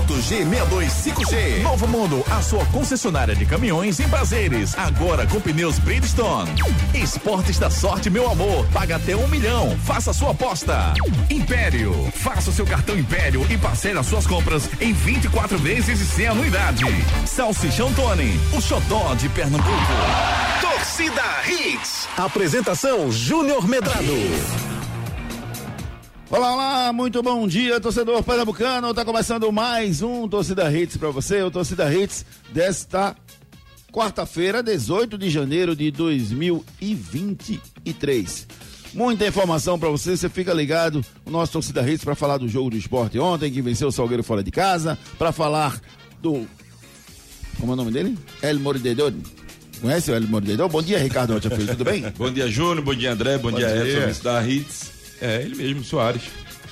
[0.00, 4.74] Moto G62 Novo Mundo, a sua concessionária de caminhões em prazeres.
[4.78, 6.52] Agora com pneus Bridgestone.
[6.94, 8.66] Esportes da sorte, meu amor.
[8.72, 9.76] Paga até um milhão.
[9.84, 10.94] Faça sua aposta.
[11.28, 11.92] Império.
[12.14, 16.28] Faça o seu cartão Império e parcele as suas compras em 24 vezes e sem
[16.28, 16.86] anuidade.
[17.26, 19.70] Salsichão Tony, o xodó de Pernambuco.
[20.62, 22.08] Torcida Hits.
[22.16, 24.69] Apresentação Júnior Medrado.
[26.30, 28.94] Olá, olá, muito bom dia, torcedor pernambucano.
[28.94, 33.16] Tá começando mais um Torcida Hits para você, o Torcida Hits desta
[33.92, 38.46] quarta-feira, 18 de janeiro de 2023.
[38.94, 42.70] Muita informação para você, você fica ligado o nosso Torcida Hits para falar do jogo
[42.70, 45.80] do esporte ontem, que venceu o Salgueiro fora de casa, para falar
[46.22, 46.46] do.
[47.58, 48.16] Como é o nome dele?
[48.40, 49.12] El Mordedor.
[49.80, 50.68] Conhece o El Mordedor?
[50.68, 52.04] Bom dia, Ricardo Rocha Filho, tudo bem?
[52.16, 54.06] bom dia, Júnior, bom dia, André, bom, bom dia, dia.
[54.06, 54.99] Edson, da Hits.
[55.20, 56.22] É, ele mesmo, Soares.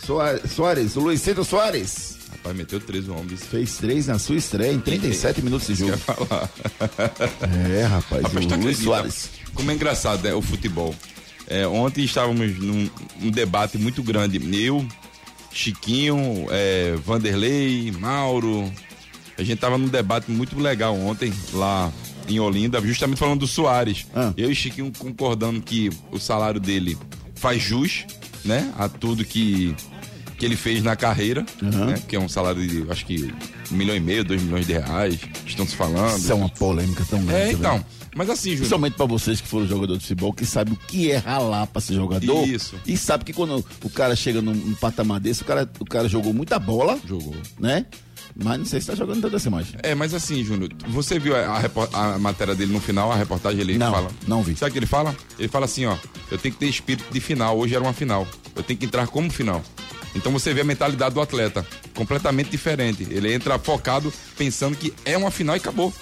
[0.05, 2.19] Soares, Soares o Luizito Soares.
[2.31, 3.45] Rapaz, meteu três homens.
[3.45, 5.97] Fez três na sua estreia em 37 minutos de jogo.
[5.99, 6.51] falar.
[7.71, 9.31] É, rapaz, rapaz o Luiz Soares.
[9.55, 10.95] Como é engraçado né, o futebol.
[11.47, 12.89] É, ontem estávamos num
[13.21, 14.39] um debate muito grande.
[14.65, 14.87] Eu,
[15.51, 18.71] Chiquinho, é, Vanderlei, Mauro.
[19.37, 21.93] A gente estava num debate muito legal ontem, lá
[22.29, 24.07] em Olinda, justamente falando do Soares.
[24.15, 24.33] Ah.
[24.37, 26.99] Eu e Chiquinho concordando que o salário dele
[27.35, 28.05] faz jus
[28.45, 28.73] né?
[28.79, 29.75] A tudo que,
[30.37, 31.87] que ele fez na carreira, uhum.
[31.87, 32.03] né?
[32.07, 33.33] Que é um salário de, acho que,
[33.71, 36.19] um milhão e meio, dois milhões de reais, estão se falando.
[36.19, 37.41] Isso é uma polêmica tão grande.
[37.41, 37.53] É, né?
[37.53, 37.85] então.
[38.15, 38.59] Mas assim, Júnior.
[38.59, 41.81] Principalmente pra vocês que foram jogador de futebol, que sabe o que é ralar pra
[41.81, 42.49] ser jogador.
[42.49, 42.75] Isso.
[42.87, 46.09] E sabe que quando o cara chega num, num patamar desse, o cara, o cara
[46.09, 46.99] jogou muita bola.
[47.07, 47.37] Jogou.
[47.61, 47.87] Né?
[48.41, 49.75] Mas não sei se tá jogando toda essa imagem.
[49.83, 51.61] É, mas assim, Júnior, você viu a,
[51.93, 54.11] a, a, matéria dele no final, a reportagem ele não, fala?
[54.29, 54.57] Não vi.
[54.57, 55.15] Sabe o que ele fala?
[55.37, 55.97] Ele fala assim, ó,
[56.31, 58.29] eu tenho que ter espírito de final, hoje era uma final.
[58.55, 59.61] Eu tenho que entrar como final.
[60.15, 63.09] Então você vê a mentalidade do atleta, completamente diferente.
[63.11, 65.93] Ele entra focado, pensando que é uma final e acabou.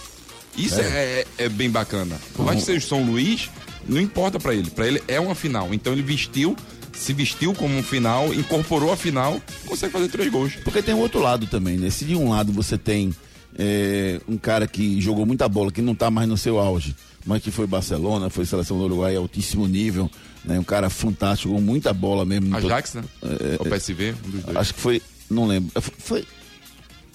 [0.57, 2.21] Isso é, é, é bem bacana.
[2.35, 3.51] Por mais que seja o São Luís,
[3.89, 4.71] não importa para ele.
[4.71, 5.73] Para ele é uma final.
[5.73, 6.55] Então ele vestiu
[6.97, 10.55] se vestiu como um final, incorporou a final, consegue fazer três gols.
[10.65, 11.91] Porque tem um outro lado também, né?
[11.91, 13.15] Se de um lado você tem
[13.59, 17.43] é, um cara que jogou muita bola, que não está mais no seu auge, mas
[17.43, 20.11] que foi Barcelona, foi seleção do Uruguai altíssimo nível,
[20.45, 20.59] né?
[20.59, 22.55] Um cara fantástico, com muita bola mesmo.
[22.57, 23.05] Ajax, né?
[23.23, 24.57] É, o PSV, um dos dois.
[24.57, 25.71] Acho que foi, não lembro.
[25.81, 26.25] Foi,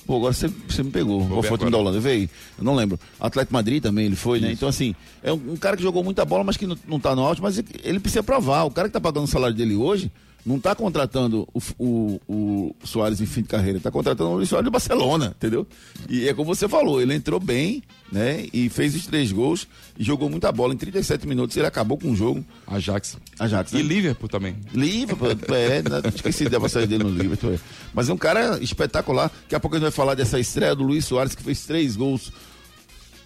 [0.05, 1.27] Pô, agora você, você me pegou.
[1.27, 1.99] Qual foi o time da Holanda?
[1.99, 2.29] Veio?
[2.57, 2.99] Eu não lembro.
[3.19, 4.47] Atlético Madrid também ele foi, né?
[4.47, 4.47] Isso.
[4.47, 4.53] né?
[4.53, 7.15] Então, assim, é um, um, cara que jogou muita bola, mas que não, não tá
[7.15, 8.63] no alto, mas ele precisa provar.
[8.63, 10.11] O cara que tá pagando o salário dele hoje
[10.45, 14.49] não está contratando o, o, o, Soares em fim de carreira, está contratando o Luiz
[14.49, 15.67] Soares do Barcelona, entendeu?
[16.09, 18.47] E é como você falou, ele entrou bem, né?
[18.51, 20.73] E fez os três gols e jogou muita bola.
[20.73, 22.43] Em 37 minutos ele acabou com o jogo.
[22.67, 23.17] Ajax.
[23.39, 23.71] Ajax.
[23.71, 23.79] Né?
[23.79, 24.55] E Liverpool também.
[24.73, 26.01] Liverpool, é, né?
[26.13, 27.53] esqueci da passagem dele no Liverpool.
[27.53, 27.59] É.
[27.93, 29.31] Mas é um cara espetacular.
[29.43, 31.95] Daqui a pouco a gente vai falar dessa estreia do Luiz Soares, que fez três
[31.95, 32.31] gols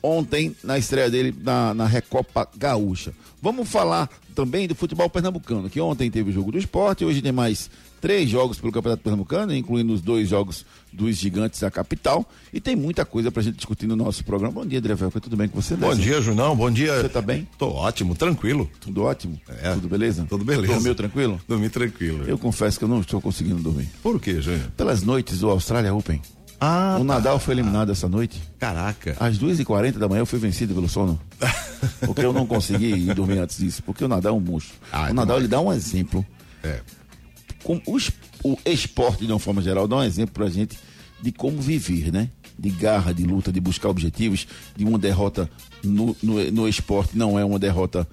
[0.06, 3.12] ontem na estreia dele na, na Recopa Gaúcha.
[3.42, 7.32] Vamos falar também do futebol pernambucano, que ontem teve o jogo do esporte, hoje tem
[7.32, 7.70] mais
[8.02, 10.64] três jogos pelo Campeonato Pernambucano, incluindo os dois jogos
[10.94, 12.24] dos gigantes da capital.
[12.54, 14.54] E tem muita coisa pra gente discutir no nosso programa.
[14.54, 15.76] Bom dia, André Velca, tudo bem com você?
[15.76, 17.02] Bom dia, Junão, bom dia.
[17.02, 17.48] Você tá bem?
[17.58, 18.70] Tô ótimo, tranquilo.
[18.80, 19.40] Tudo ótimo?
[19.48, 19.74] É.
[19.74, 20.26] Tudo beleza?
[20.30, 20.74] Tudo beleza.
[20.74, 21.42] Dormiu tranquilo?
[21.48, 22.26] Dormi tranquilo.
[22.28, 23.90] Eu confesso que eu não estou conseguindo dormir.
[24.04, 24.70] Por quê, Júnior?
[24.78, 26.22] Pelas noites do Austrália Open.
[26.60, 28.42] Ah, o Nadal foi eliminado essa noite.
[28.60, 29.16] Caraca.
[29.20, 31.20] Às 2h40 da manhã eu fui vencido pelo sono.
[32.06, 33.84] Porque eu não consegui ir dormir antes disso.
[33.84, 34.76] Porque o Nadal é um monstro.
[34.92, 36.26] Ah, o Nadal ele dá um exemplo.
[36.64, 36.80] É.
[37.64, 38.12] Com os,
[38.44, 40.78] o esporte, de uma forma geral, dá um exemplo pra gente
[41.22, 42.30] de como viver, né?
[42.58, 45.50] De garra, de luta, de buscar objetivos, de uma derrota
[45.84, 48.08] no, no, no esporte não é uma derrota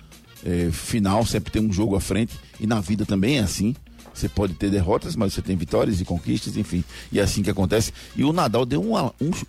[0.44, 2.34] é, final, sempre tem um jogo à frente.
[2.60, 3.74] E na vida também é assim.
[4.14, 6.84] Você pode ter derrotas, mas você tem vitórias e conquistas, enfim.
[7.10, 7.92] E é assim que acontece.
[8.14, 8.96] E o Nadal deu um,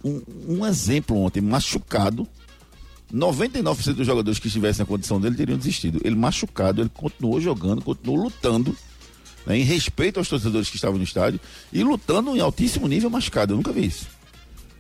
[0.04, 2.28] um, um exemplo ontem, machucado.
[3.14, 6.02] 99% dos jogadores que estivessem na condição dele teriam desistido.
[6.04, 8.76] Ele machucado, ele continuou jogando, continuou lutando,
[9.46, 11.40] né, em respeito aos torcedores que estavam no estádio
[11.72, 13.54] e lutando em altíssimo nível machucado.
[13.54, 14.08] Eu nunca vi isso.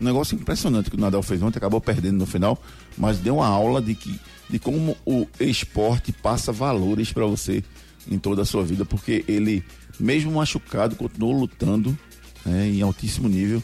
[0.01, 2.61] Um negócio impressionante que o Nadal fez ontem, acabou perdendo no final,
[2.97, 4.19] mas deu uma aula de que
[4.49, 7.63] de como o esporte passa valores para você
[8.09, 9.63] em toda a sua vida, porque ele,
[9.99, 11.97] mesmo machucado, continuou lutando
[12.45, 13.61] né, em altíssimo nível.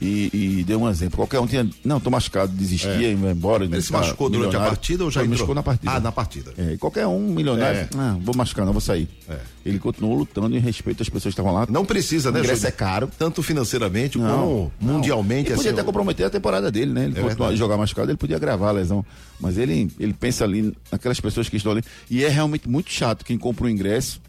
[0.00, 1.16] E, e, deu um exemplo.
[1.16, 1.68] Qualquer um tinha.
[1.84, 3.12] Não, tô machucado, desistia é.
[3.12, 3.64] e vai embora.
[3.64, 5.92] Ele se machucou durante a partida ou já Ele machucou na partida.
[5.92, 6.52] Ah, na partida.
[6.56, 7.88] É, e qualquer um milionário, é.
[7.96, 9.08] ah, vou machucar, não, vou sair.
[9.28, 9.38] É.
[9.64, 11.66] Ele continuou lutando em respeito às pessoas que estavam lá.
[11.68, 13.10] Não precisa, né, O é caro.
[13.18, 14.94] Tanto financeiramente não, como não.
[14.94, 15.48] mundialmente.
[15.48, 17.04] Ele podia assim, até comprometer a temporada dele, né?
[17.06, 19.04] Ele é jogar machucado, ele podia gravar a lesão.
[19.40, 21.82] Mas ele, ele pensa ali naquelas pessoas que estão ali.
[22.10, 24.20] E é realmente muito chato quem compra o ingresso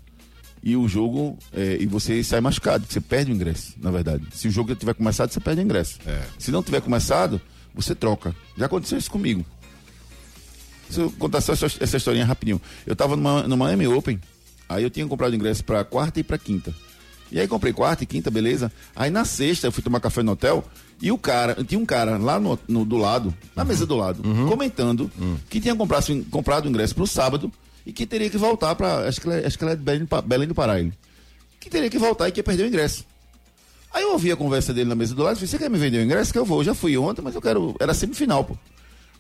[0.63, 4.23] e o jogo é, e você sai machucado, você perde o ingresso, na verdade.
[4.33, 5.99] Se o jogo tiver começado, você perde o ingresso.
[6.05, 6.21] É.
[6.39, 7.39] Se não tiver começado,
[7.73, 8.35] você troca.
[8.57, 9.45] Já aconteceu isso comigo.
[10.89, 12.61] Se eu contar só essa, essa historinha rapidinho.
[12.85, 14.19] Eu tava numa, no Miami Open,
[14.69, 16.73] aí eu tinha comprado ingresso pra quarta e pra quinta.
[17.29, 18.71] E aí comprei quarta e quinta, beleza.
[18.95, 20.63] Aí na sexta eu fui tomar café no hotel
[21.01, 24.23] e o cara, tinha um cara lá no, no- do lado, na mesa do lado,
[24.47, 25.11] comentando
[25.49, 27.51] que tinha comprado, comprado o ingresso pro sábado
[27.87, 29.07] e que teria que voltar pra.
[29.07, 30.77] Acho que ela, é de Belém, Belém do Pará.
[30.77, 30.91] ele.
[31.57, 33.05] Que teria que voltar e que ia perder o ingresso.
[33.93, 35.99] Aí eu ouvi a conversa dele na mesa do lado e Você quer me vender
[35.99, 36.33] o ingresso?
[36.33, 36.59] Que eu vou.
[36.59, 37.77] Eu já fui ontem, mas eu quero.
[37.79, 38.57] Era semifinal, pô.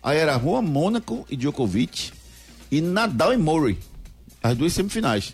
[0.03, 2.11] Aí era Juan Mônaco e Djokovic
[2.69, 3.79] e Nadal e Murray.
[4.43, 5.33] As duas semifinais.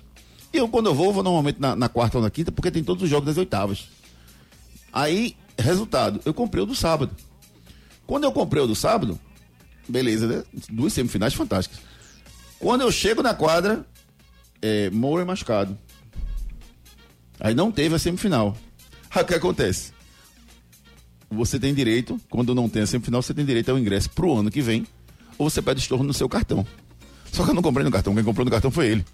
[0.53, 2.83] E eu, quando eu vou, vou normalmente na, na quarta ou na quinta, porque tem
[2.83, 3.87] todos os jogos das oitavas.
[4.93, 7.11] Aí, resultado, eu comprei o do sábado.
[8.05, 9.19] Quando eu comprei o do sábado,
[9.89, 10.43] beleza, né?
[10.69, 11.79] Duas semifinais fantásticas.
[12.59, 13.85] Quando eu chego na quadra,
[14.61, 15.77] é, Murray machucado.
[17.39, 18.57] Aí não teve a semifinal.
[19.11, 19.91] Aí o que acontece?
[21.29, 24.51] Você tem direito, quando não tem a semifinal, você tem direito ao ingresso pro ano
[24.51, 24.85] que vem,
[25.37, 26.65] ou você pede estorno no seu cartão.
[27.31, 29.05] Só que eu não comprei no cartão, quem comprou no cartão foi ele.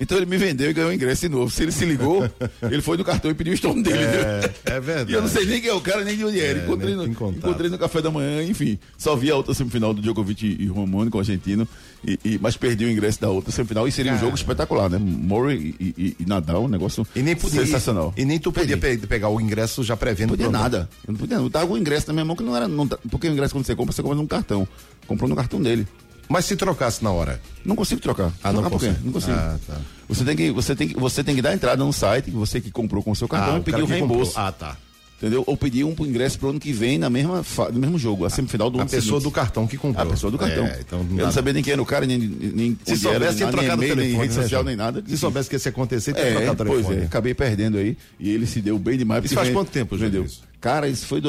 [0.00, 1.50] Então ele me vendeu e ganhou o ingresso de novo.
[1.50, 2.28] Se ele se ligou,
[2.62, 4.02] ele foi no cartão e pediu o estorno dele.
[4.02, 4.50] entendeu?
[4.64, 5.12] É verdade.
[5.12, 6.60] E eu não sei nem quem é o cara, nem de onde era.
[6.60, 8.78] É, encontrei, no, encontrei no café da manhã, enfim.
[8.96, 11.68] Só vi a outra semifinal do Djokovic e Romano com o argentino,
[12.04, 13.86] e, e- mas perdi o ingresso da outra semifinal.
[13.86, 14.98] E seria um jogo espetacular, né?
[14.98, 18.12] Murray e, e- e Nadal, um negócio E nem podia, sensacional.
[18.16, 20.30] E nem tu podia pe- pegar o ingresso já prevendo.
[20.30, 20.88] Não podia nada.
[21.06, 22.66] Eu não podia, eu tava com o ingresso na minha mão que não era.
[22.68, 24.66] Não, tá- porque o ingresso quando você compra, você compra num cartão.
[25.06, 25.86] Comprou no cartão dele.
[26.28, 27.40] Mas se trocasse na hora.
[27.64, 28.32] Não consigo trocar.
[28.42, 28.96] Ah, não trocar consegue.
[29.04, 29.32] Não consigo.
[29.32, 29.76] Ah, tá.
[30.08, 32.70] Você tem que, você tem que, você tem que dar entrada no site, você que
[32.70, 34.32] comprou com o seu cartão Ah, e pedir cara o que reembolso.
[34.32, 34.46] comprou.
[34.46, 34.76] Ah, tá.
[35.22, 35.44] Entendeu?
[35.46, 38.68] Ou pedir um ingresso pro ano que vem na mesma no mesmo jogo, a semifinal
[38.68, 39.22] do A ano pessoa seguinte.
[39.22, 40.04] do cartão que comprou.
[40.04, 40.64] A pessoa do cartão.
[40.66, 43.48] É, então eu não sabia nem quem era o cara, nem, nem Se soubesse, tinha
[43.48, 44.08] trocado nem telefone.
[44.14, 45.00] nem rede né, social, nem nada.
[45.06, 47.02] Se soubesse que ia acontecer, tinha É, trocado o pois telefone.
[47.02, 47.96] é, acabei perdendo aí.
[48.18, 49.24] E ele se deu bem demais.
[49.24, 50.42] Isso faz vem- quanto tempo, Júlio, isso?
[50.60, 51.20] Cara, isso foi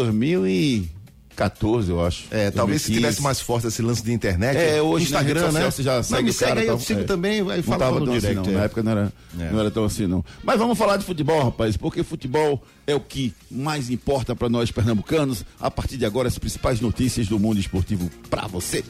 [1.36, 2.24] 2014, eu acho.
[2.32, 2.94] É, talvez se 2015.
[2.94, 4.58] tivesse mais forte esse lance de internet.
[4.58, 5.72] É, hoje na Instagram, rede social né?
[5.72, 7.04] você já Não, segue me o cara, segue aí, eu então, sigo é.
[7.04, 8.48] também, aí fala tava no tão assim, direct.
[8.50, 8.54] não.
[8.54, 8.58] é.
[8.60, 9.52] Na época não era, É.
[9.52, 10.24] não era tão assim, não.
[10.44, 14.72] Mas vamos falar de futebol, rapaz, porque futebol é o que mais importa para nós
[14.72, 15.44] pernambucanos.
[15.60, 18.84] A partir de agora, as principais notícias do mundo esportivo para você.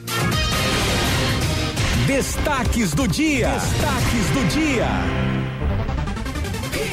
[2.06, 3.48] Destaques do dia.
[3.48, 4.88] Destaques do dia.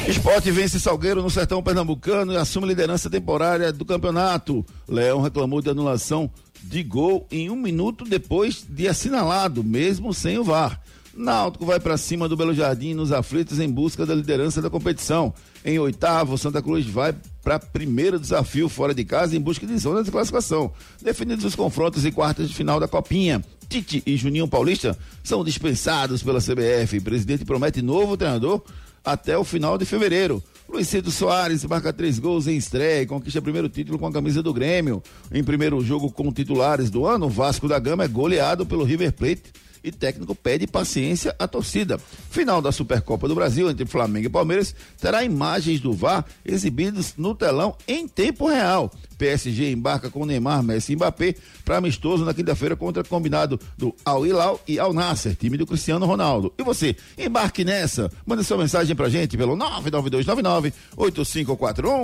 [0.08, 4.66] Esporte vence Salgueiro no sertão pernambucano e assume liderança temporária do campeonato.
[4.88, 6.28] Leão reclamou de anulação
[6.62, 10.80] de gol em um minuto depois de assinalado, mesmo sem o VAR.
[11.14, 15.32] Náutico vai para cima do Belo Jardim nos aflitos em busca da liderança da competição.
[15.64, 20.02] Em oitavo, Santa Cruz vai para primeiro desafio fora de casa em busca de zona
[20.02, 20.72] de classificação.
[21.00, 23.44] Definidos os confrontos em quartas de final da Copinha.
[23.68, 26.98] Tite e Juninho Paulista são dispensados pela CBF.
[26.98, 28.62] O presidente promete novo treinador
[29.04, 30.42] até o final de fevereiro.
[30.68, 34.54] Luizito Soares marca três gols em estreia e conquista primeiro título com a camisa do
[34.54, 35.02] Grêmio.
[35.30, 39.12] Em primeiro jogo com titulares do ano, o Vasco da Gama é goleado pelo River
[39.12, 39.52] Plate
[39.82, 41.98] e técnico pede paciência à torcida.
[42.30, 47.34] Final da Supercopa do Brasil entre Flamengo e Palmeiras terá imagens do VAR exibidas no
[47.34, 48.92] telão em tempo real.
[49.18, 54.26] PSG embarca com Neymar, Messi e Mbappé para amistoso na quinta-feira contra combinado do Al
[54.26, 56.52] Hilal e Al Nasser, time do Cristiano Ronaldo.
[56.58, 58.10] E você, embarque nessa.
[58.26, 62.02] Manda sua mensagem pra gente pelo 99299 8541.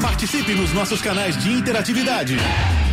[0.00, 2.36] Participe nos nossos canais de interatividade.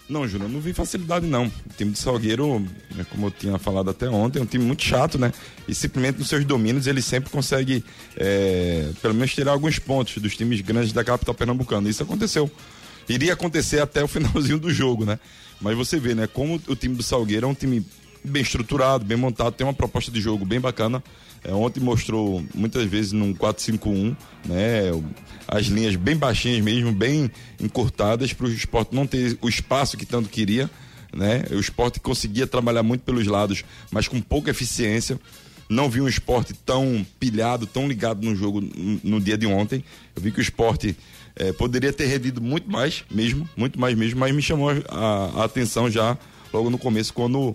[0.10, 1.48] Não, Júnior, não vi facilidade não.
[1.48, 2.60] O time de Salgueiro,
[2.96, 5.34] né, como eu tinha falado até ontem, é um time muito chato, né?
[5.68, 7.84] E simplesmente nos seus domínios ele sempre consegue,
[8.16, 11.90] é, pelo menos, tirar alguns pontos dos times grandes da capital pernambucana.
[11.90, 12.50] Isso aconteceu.
[13.10, 15.20] Iria acontecer até o finalzinho do jogo, né?
[15.60, 17.86] Mas você vê, né, como o time do Salgueiro é um time
[18.24, 21.04] bem estruturado, bem montado, tem uma proposta de jogo bem bacana.
[21.44, 24.16] É, ontem mostrou muitas vezes num 4-5-1,
[24.46, 24.92] né?
[25.48, 30.06] As linhas bem baixinhas mesmo, bem encurtadas para o esporte não ter o espaço que
[30.06, 30.70] tanto queria,
[31.16, 31.44] né?
[31.52, 35.20] O esporte conseguia trabalhar muito pelos lados, mas com pouca eficiência.
[35.70, 38.62] Não vi um esporte tão pilhado, tão ligado no jogo
[39.04, 39.84] no, dia de ontem.
[40.16, 40.96] Eu vi que o esporte
[41.36, 45.44] eh, poderia ter rendido muito mais mesmo, muito mais mesmo, mas me chamou a, a
[45.44, 46.18] atenção já
[46.54, 47.54] logo no começo, quando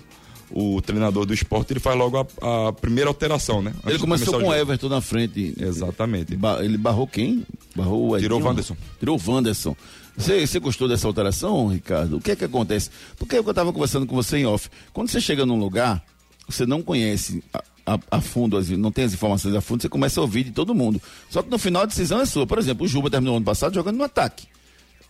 [0.55, 3.73] o treinador do esporte ele faz logo a, a primeira alteração, né?
[3.79, 4.55] Antes Ele começou com o.
[4.55, 5.55] Everton na frente.
[5.59, 6.37] Exatamente.
[6.37, 7.47] Ba- ele barrou quem?
[7.75, 8.49] Barrou o Tirou o Edinho?
[8.51, 8.77] Wanderson.
[8.99, 9.77] Tirou o Wanderson.
[10.17, 12.19] Você, você gostou dessa alteração, Ricardo?
[12.19, 12.91] O que é que acontece?
[13.17, 14.69] Porque eu estava conversando com você em off.
[14.93, 16.05] Quando você chega num lugar,
[16.47, 17.63] você não conhece a,
[17.95, 20.51] a- a fundo, as- não tem as informações a fundo, você começa a ouvir de
[20.51, 21.01] todo mundo.
[21.31, 22.47] Só que no final a decisão é sua.
[22.47, 24.47] Por exemplo, o Juba terminou ano passado jogando no ataque.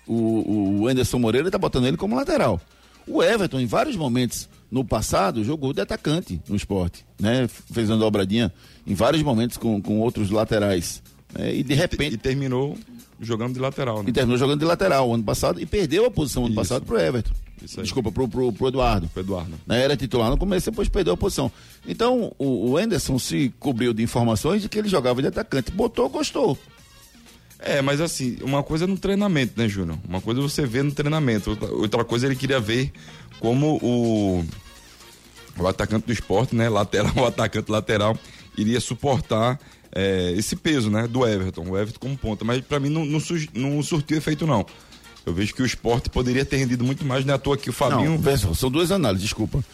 [0.06, 2.60] O, o Anderson Moreira está botando ele como lateral.
[3.06, 7.04] O Everton, em vários momentos no passado, jogou de atacante no esporte.
[7.20, 7.46] Né?
[7.70, 8.50] Fez uma dobradinha
[8.86, 11.02] em vários momentos com, com outros laterais.
[11.34, 11.54] né?
[11.54, 12.16] E de E repente.
[12.16, 12.76] terminou
[13.20, 14.08] jogando de lateral, né?
[14.08, 16.56] E terminou jogando de lateral ano passado e perdeu a posição ano Isso.
[16.60, 17.32] passado pro Everton.
[17.82, 19.08] Desculpa, pro, pro, pro Eduardo.
[19.08, 19.52] Pro Eduardo.
[19.66, 21.52] Né, Era titular no começo, depois perdeu a posição.
[21.86, 25.70] Então, o, o Anderson se cobriu de informações de que ele jogava de atacante.
[25.70, 26.58] Botou, gostou.
[27.60, 29.96] É, mas assim, uma coisa é no treinamento, né, Júnior?
[30.08, 32.90] Uma coisa é você vê no treinamento, outra coisa ele queria ver
[33.38, 34.44] como o,
[35.58, 38.16] o atacante do esporte, né, lateral, o atacante lateral,
[38.56, 39.58] iria suportar
[39.94, 42.44] é, esse peso, né, do Everton, o Everton como ponta.
[42.44, 43.20] Mas pra mim não, não,
[43.54, 44.64] não surtiu efeito, não.
[45.24, 47.70] Eu vejo que o esporte poderia ter rendido muito mais, não é à toa que
[47.70, 48.20] o Fabinho...
[48.20, 49.64] Não, são duas análises, desculpa.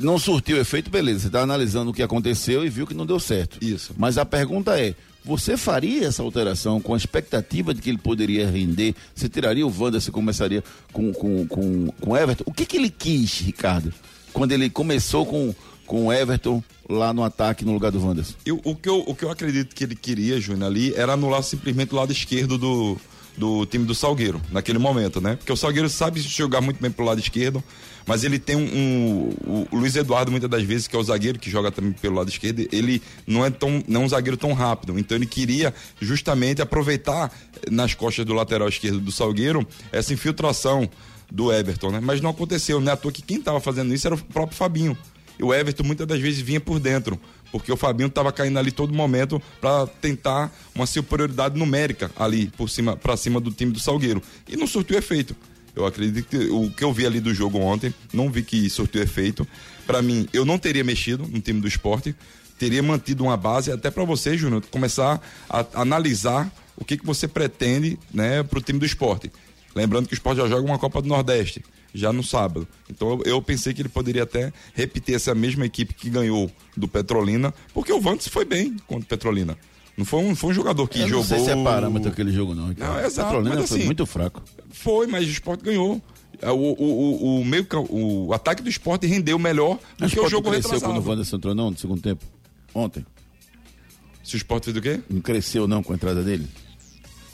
[0.00, 1.20] Não surtiu efeito, beleza.
[1.20, 3.58] Você está analisando o que aconteceu e viu que não deu certo.
[3.62, 3.94] Isso.
[3.96, 4.94] Mas a pergunta é:
[5.24, 8.94] você faria essa alteração com a expectativa de que ele poderia render?
[9.14, 12.44] Você tiraria o Wanda, você começaria com com, com, com Everton?
[12.46, 13.92] O que, que ele quis, Ricardo,
[14.32, 15.54] quando ele começou com,
[15.86, 18.34] com o Everton lá no ataque no lugar do Wanderson?
[18.64, 21.92] O, que eu, o que eu acredito que ele queria, Júnior, ali, era anular simplesmente
[21.92, 22.96] o lado esquerdo do,
[23.36, 25.36] do time do Salgueiro, naquele momento, né?
[25.36, 27.62] Porque o Salgueiro sabe jogar muito bem pro lado esquerdo,
[28.06, 28.60] mas ele tem um.
[28.64, 31.92] um- o, o Luiz Eduardo, muitas das vezes, que é o zagueiro que joga também
[31.92, 34.98] pelo lado esquerdo, ele não é, tão, não é um zagueiro tão rápido.
[34.98, 37.30] Então ele queria justamente aproveitar
[37.62, 40.88] eh, nas costas do lateral esquerdo do Salgueiro essa infiltração
[41.30, 42.00] do Everton, né?
[42.00, 42.92] Mas não aconteceu, né?
[42.92, 44.96] À toa que quem estava fazendo isso era o próprio Fabinho.
[45.38, 47.18] E o Everton muitas das vezes vinha por dentro,
[47.50, 52.68] porque o Fabinho estava caindo ali todo momento para tentar uma superioridade numérica ali por
[52.68, 54.22] cima para cima do time do Salgueiro.
[54.46, 55.34] E não surtiu efeito.
[55.74, 59.02] Eu acredito que o que eu vi ali do jogo ontem, não vi que surtiu
[59.02, 59.46] efeito.
[59.86, 62.14] Para mim, eu não teria mexido no time do esporte,
[62.58, 67.26] teria mantido uma base até para você, Júnior, começar a analisar o que, que você
[67.26, 69.30] pretende, né, para o time do esporte.
[69.74, 72.66] Lembrando que o esporte já joga uma Copa do Nordeste, já no sábado.
[72.88, 77.54] Então eu, pensei que ele poderia até repetir essa mesma equipe que ganhou do Petrolina,
[77.72, 79.56] porque o Vantes foi bem contra o Petrolina.
[79.96, 81.22] Não foi um, foi um jogador que Eu jogou.
[81.22, 82.74] não sei se é parâmetro aquele jogo, não.
[82.76, 84.42] Não, é exato, Petrolina mas foi assim, muito fraco.
[84.70, 86.00] Foi, mas o esporte ganhou.
[86.40, 90.28] É, O, o, o, o meio o ataque do esporte rendeu melhor do que o
[90.28, 90.94] jogo cresceu retrasado.
[90.94, 92.24] quando o Wanderson entrou, não, no segundo tempo?
[92.74, 93.04] Ontem.
[94.24, 95.00] Se o esporte fez o quê?
[95.10, 96.46] Não cresceu, não, com a entrada dele?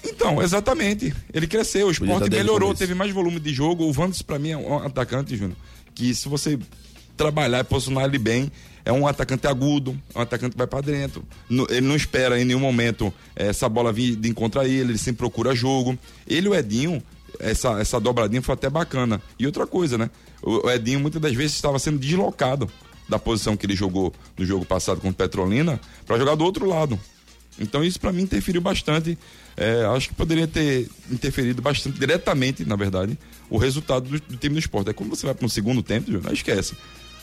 [0.05, 1.15] Então, exatamente.
[1.33, 3.85] Ele cresceu, o esporte melhorou, teve mais volume de jogo.
[3.85, 5.57] O Vandes, pra mim, é um atacante, Júnior,
[5.95, 6.59] que se você
[7.17, 8.53] trabalhar e posicionar ele bem,
[8.85, 11.25] é um atacante agudo, é um atacante que vai pra dentro.
[11.51, 15.19] Ele não espera em nenhum momento eh, essa bola vir de encontrar ele, ele sempre
[15.19, 15.99] procura jogo.
[16.27, 17.03] Ele e o Edinho,
[17.41, 19.21] essa, essa dobradinha foi até bacana.
[19.39, 20.09] E outra coisa, né?
[20.41, 22.71] O, Edinho muitas das vezes estava sendo deslocado
[23.09, 26.67] da posição que ele jogou no jogo passado contra o Petrolina para jogar do outro
[26.67, 26.99] lado.
[27.59, 29.19] Então isso para mim interferiu bastante.
[29.57, 34.55] É, acho que poderia ter interferido bastante diretamente, na verdade, o resultado do, do time
[34.55, 34.91] do esporte.
[34.91, 36.75] É quando você vai para um segundo tempo, aí esquece.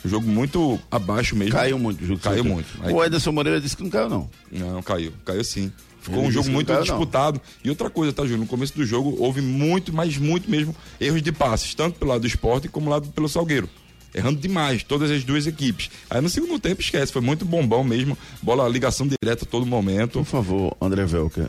[0.04, 1.52] Jogo muito abaixo mesmo.
[1.52, 2.20] Caiu muito jogo.
[2.20, 2.66] Caiu muito.
[2.82, 4.28] Aí- O Ederson Moreira disse que não caiu, não.
[4.52, 5.12] não, caiu.
[5.24, 5.72] Caiu sim.
[6.02, 6.98] Ficou Ele um jogo muito não caiu, não.
[6.98, 7.40] disputado.
[7.64, 8.40] E outra coisa, tá, Júnior?
[8.40, 12.20] No começo do jogo houve muito, mas muito mesmo, erros de passes, tanto pelo lado
[12.20, 13.66] do esporte como lado pelo Salgueiro.
[14.14, 15.90] Errando demais, todas as duas equipes.
[16.10, 18.16] Aí no segundo tempo, esquece, foi muito bombão mesmo.
[18.42, 20.18] Bola, ligação direta a todo momento.
[20.18, 21.48] Por favor, André Velker,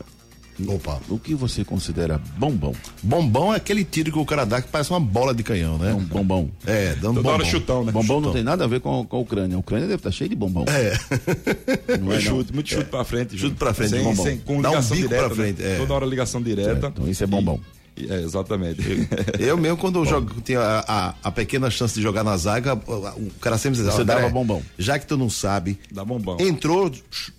[0.68, 0.98] Opa.
[1.08, 2.74] o que você considera bombom?
[3.02, 5.92] Bombom é aquele tiro que o cara dá que parece uma bola de canhão, né?
[5.92, 6.48] Um bombom.
[6.66, 7.28] É, dando Toda bombom.
[7.34, 7.92] hora chutão, né?
[7.92, 8.32] Bombom não Chutão.
[8.32, 9.56] tem nada a ver com, com a Ucrânia.
[9.56, 10.64] A Ucrânia deve estar cheia de bombom.
[10.68, 10.96] É,
[11.98, 12.36] Não é, Muito não.
[12.38, 13.36] chute, muito chute pra frente.
[13.38, 14.22] Chute pra frente, sem, bombom.
[14.22, 15.26] sem- com Dá um ligação bico direta.
[15.26, 15.74] pra frente, né?
[15.74, 15.78] é.
[15.78, 16.68] Toda hora ligação direta.
[16.70, 17.60] Certo, então isso é bombom.
[17.96, 18.80] E- é, exatamente.
[19.40, 22.74] eu mesmo quando eu jogo, tinha a, a, a pequena chance de jogar na zaga,
[22.74, 26.36] o cara sempre dizia, Você "André, dava bombom." Já que tu não sabe, Dá bombom.
[26.40, 26.90] entrou,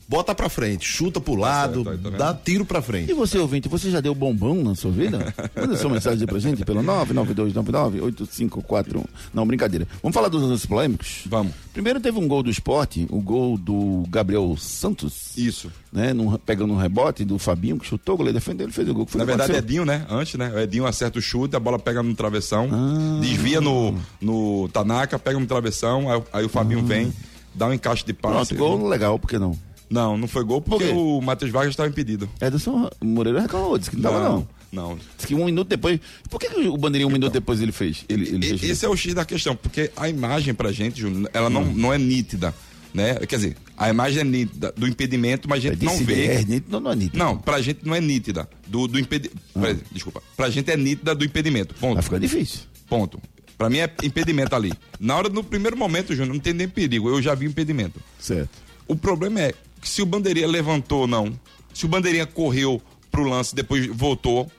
[0.09, 2.17] bota pra frente, chuta pro lado, certo, aí, tá vendo?
[2.19, 3.11] dá tiro pra frente.
[3.11, 5.33] E você, ouvinte, você já deu bombom na sua vida?
[5.55, 9.05] Manda sua mensagem pra gente pelo 992998541.
[9.33, 9.87] Não, brincadeira.
[10.01, 11.21] Vamos falar dos lances polêmicos?
[11.25, 11.53] Vamos.
[11.73, 15.37] Primeiro teve um gol do esporte, o gol do Gabriel Santos.
[15.37, 15.71] Isso.
[15.91, 18.93] Né, num- pegando um rebote do Fabinho, que chutou, o goleiro defendeu, ele fez o
[18.93, 19.05] gol.
[19.05, 19.67] Foi Na verdade, é aconteceu.
[19.77, 20.05] Edinho, né?
[20.09, 20.51] Antes, né?
[20.53, 23.19] O Edinho acerta o chute, a bola pega no travessão, Ah.
[23.21, 27.13] desvia no, no Tanaka, pega no travessão, aí, aí o Fabinho vem,
[27.53, 28.53] dá um encaixe de passe.
[28.53, 28.57] Ah.
[28.57, 29.57] Pronto, gol legal, por que não?
[29.89, 32.29] Não, não foi gol porque Por o Matheus Vargas estava impedido.
[32.41, 34.47] Ederson Moreira reclamou, disse que não tava não.
[34.71, 34.99] Não.
[35.15, 35.99] Disse que um minuto depois.
[36.29, 38.03] Por que, que o Bandeirinha um minuto depois ele fez?
[38.09, 41.29] Ele, ele fez Esse é o X da questão, porque a imagem pra gente, Júnior,
[41.33, 42.53] ela não, não é nítida,
[42.93, 43.15] né?
[43.15, 46.25] Quer dizer, a imagem é nítida do impedimento, mas a gente não Disse vê.
[46.25, 47.17] É, nítido, não, não é nítido.
[47.17, 48.49] Não, pra gente não é nítida.
[48.67, 49.83] Do, do impedimento.
[49.91, 50.21] Desculpa.
[50.35, 51.73] Pra gente é nítida do impedimento.
[51.75, 51.93] Ponto.
[51.93, 52.61] Vai ficar difícil.
[52.89, 53.21] Ponto.
[53.57, 54.73] Pra mim é impedimento ali.
[54.99, 57.09] Na hora, no primeiro momento, Júnior, não tem nem perigo.
[57.09, 57.99] Eu já vi impedimento.
[58.19, 58.49] Certo.
[58.87, 59.53] O problema é
[59.83, 61.37] se o Bandeirinha levantou ou não,
[61.73, 62.81] se o Bandeirinha correu
[63.11, 64.51] pro lance depois voltou,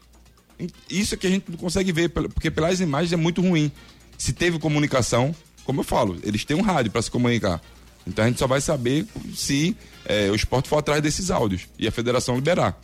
[0.91, 3.71] isso é que a gente não consegue ver, porque pelas imagens é muito ruim.
[4.17, 5.35] Se teve comunicação,
[5.65, 7.61] como eu falo, eles têm um rádio para se comunicar.
[8.07, 11.87] Então a gente só vai saber se eh, o esporte for atrás desses áudios e
[11.87, 12.81] a federação liberar.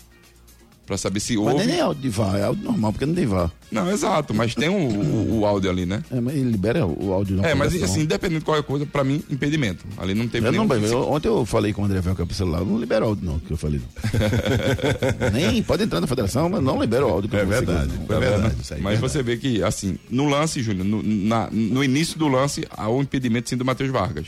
[0.86, 1.64] Pra saber se Mas houve.
[1.66, 3.50] nem é áudio de VAR, é áudio normal, porque não tem VAR.
[3.72, 6.02] Não, exato, mas tem o, o- o áudio ali, né?
[6.10, 9.24] É, mas ele libera o áudio É, mas assim, independente de qualquer coisa, pra mim,
[9.30, 9.86] impedimento.
[9.96, 12.34] Ali não teve Eu não, nenhum- eu- ontem eu falei com o André Velker pro
[12.36, 13.80] celular, não libera áudio não, que eu falei.
[13.80, 15.30] não.
[15.32, 17.30] Nem pode entrar na federação, mas não libera o áudio.
[17.30, 18.06] que eu É ele, verdade, não.
[18.06, 18.54] foi verdade.
[18.60, 19.12] Isso aí, Mas verdade.
[19.12, 23.00] você vê que, assim, no lance, Júnior, no, na- no início do lance, há um
[23.00, 24.26] impedimento sim do Matheus Vargas.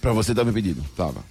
[0.00, 0.80] Pra você tá me pedindo.
[0.82, 1.24] Estava.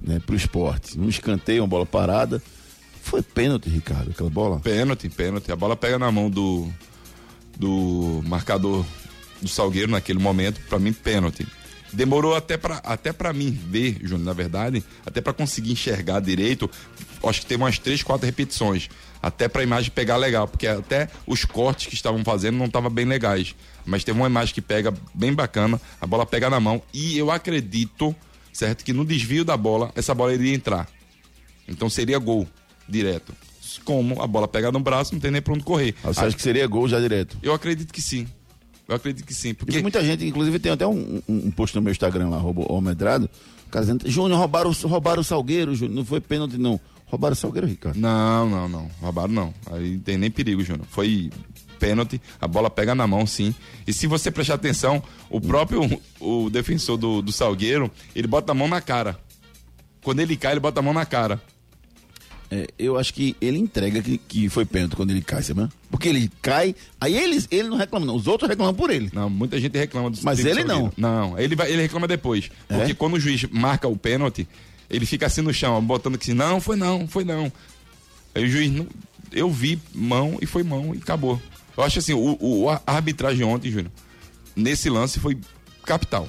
[0.00, 0.96] né, pro esporte.
[0.98, 2.40] Um escanteio, uma bola parada.
[3.02, 4.60] Foi pênalti, Ricardo, aquela bola?
[4.60, 5.50] Pênalti, pênalti.
[5.50, 6.68] A bola pega na mão do,
[7.62, 8.84] do marcador
[9.40, 10.60] do Salgueiro naquele momento.
[10.68, 11.46] Pra mim, pênalti.
[11.92, 16.68] Demorou até pra, até pra mim ver, Júnior, na verdade, até pra conseguir enxergar direito.
[17.22, 18.88] Acho que teve umas três, quatro repetições.
[19.22, 23.04] Até pra imagem pegar legal, porque até os cortes que estavam fazendo não estavam bem
[23.04, 23.54] legais.
[23.86, 26.82] Mas teve uma imagem que pega bem bacana, a bola pega na mão.
[26.92, 28.16] E eu acredito,
[28.52, 30.88] certo, que no desvio da bola, essa bola iria entrar.
[31.68, 32.48] Então seria gol
[32.88, 33.32] direto.
[33.84, 35.94] Como a bola pega no braço, não tem nem pra onde correr.
[36.04, 37.36] Ah, Você acha que seria gol já direto?
[37.42, 38.26] Eu acredito que sim.
[38.88, 39.54] Eu acredito que sim.
[39.54, 42.62] Porque muita gente, inclusive tem até um, um- um post no meu Instagram lá, arroba
[42.62, 43.30] o Medrado,
[43.66, 46.78] o cara dizendo, Júnior, roubaram, o- roubaram o Salgueiro, Júnior, não foi pênalti não.
[47.06, 47.96] Roubaram o Salgueiro, Ricardo.
[47.98, 48.90] Não, não, não.
[49.00, 49.54] Roubaram não.
[49.70, 50.86] Aí não tem nem perigo, Júnior.
[50.90, 51.30] Foi
[51.78, 53.54] pênalti, a bola pega na mão, sim.
[53.86, 55.82] E se você prestar atenção, o próprio
[56.20, 59.18] o defensor do, do Salgueiro, ele bota a mão na cara.
[60.02, 61.40] Quando ele cai, ele bota a mão na cara.
[62.54, 65.66] É, eu acho que ele entrega que, que foi pênalti quando ele cai, sabe?
[65.90, 69.08] Porque ele cai, aí eles, ele não reclama não, os outros reclamam por ele.
[69.10, 70.92] Não, muita gente reclama do Mas ele Salgueiro.
[70.94, 72.50] Não, ele, vai, ele reclama depois.
[72.68, 72.76] É?
[72.76, 74.46] Porque quando o juiz marca o pênalti,
[74.90, 77.50] ele fica assim no chão, botando que assim, não, foi não, foi não.
[78.34, 78.86] Aí o juiz, não,
[79.32, 81.40] eu vi mão e foi mão e acabou.
[81.74, 83.90] Eu acho assim, o, o- a arbitragem ontem, Júnior,
[84.54, 85.38] nesse lance foi
[85.86, 86.28] capital.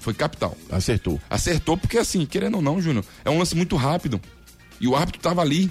[0.00, 0.56] Foi capital.
[0.70, 1.20] Acertou.
[1.28, 4.18] Acertou porque assim, querendo ou não, Júnior, é um lance muito rápido.
[4.80, 5.70] E o árbitro tava ali,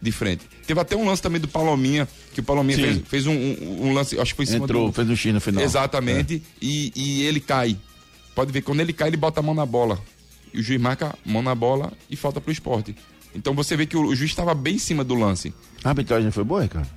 [0.00, 0.44] de frente.
[0.66, 2.82] Teve até um lance também do Palominha, que o Palominha Sim.
[2.84, 4.92] fez, fez um, um- um lance, acho que foi em cima Entrou, do...
[4.92, 5.62] fez um X no final.
[5.62, 6.42] Exatamente.
[6.60, 7.76] E, e ele cai.
[8.34, 9.98] Pode ver, quando ele cai, ele bota a mão na bola.
[10.52, 12.94] E o juiz marca a mão na bola e falta pro esporte.
[13.34, 15.52] Então você vê que o, o juiz estava bem em cima do lance.
[15.82, 16.88] A arbitragem foi boa, Ricardo?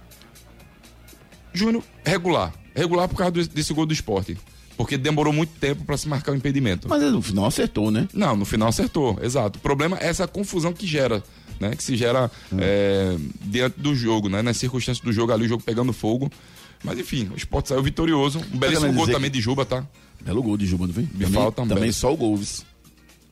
[1.54, 2.54] Júnior, regular.
[2.76, 4.38] Regular por causa do- desse gol do esporte.
[4.78, 6.90] Porque demorou muito tempo pra se marcar o impedimento.
[6.90, 8.10] Mas no final acertou, né?
[8.14, 9.58] Não, no final acertou, exato.
[9.58, 11.24] O problema é essa confusão que gera,
[11.60, 11.76] né?
[11.76, 12.58] Que se gera Hum.
[12.60, 14.42] é, diante do jogo, né?
[14.42, 16.32] Nas circunstâncias do jogo ali, o jogo pegando fogo.
[16.84, 18.40] Mas enfim, o esporte saiu vitorioso.
[18.54, 19.86] Um belíssimo gol também de Juba, tá?
[20.22, 21.08] Belo gol de Juba, não foi?
[21.14, 21.94] Me falta também belo.
[21.94, 22.66] só o Golves.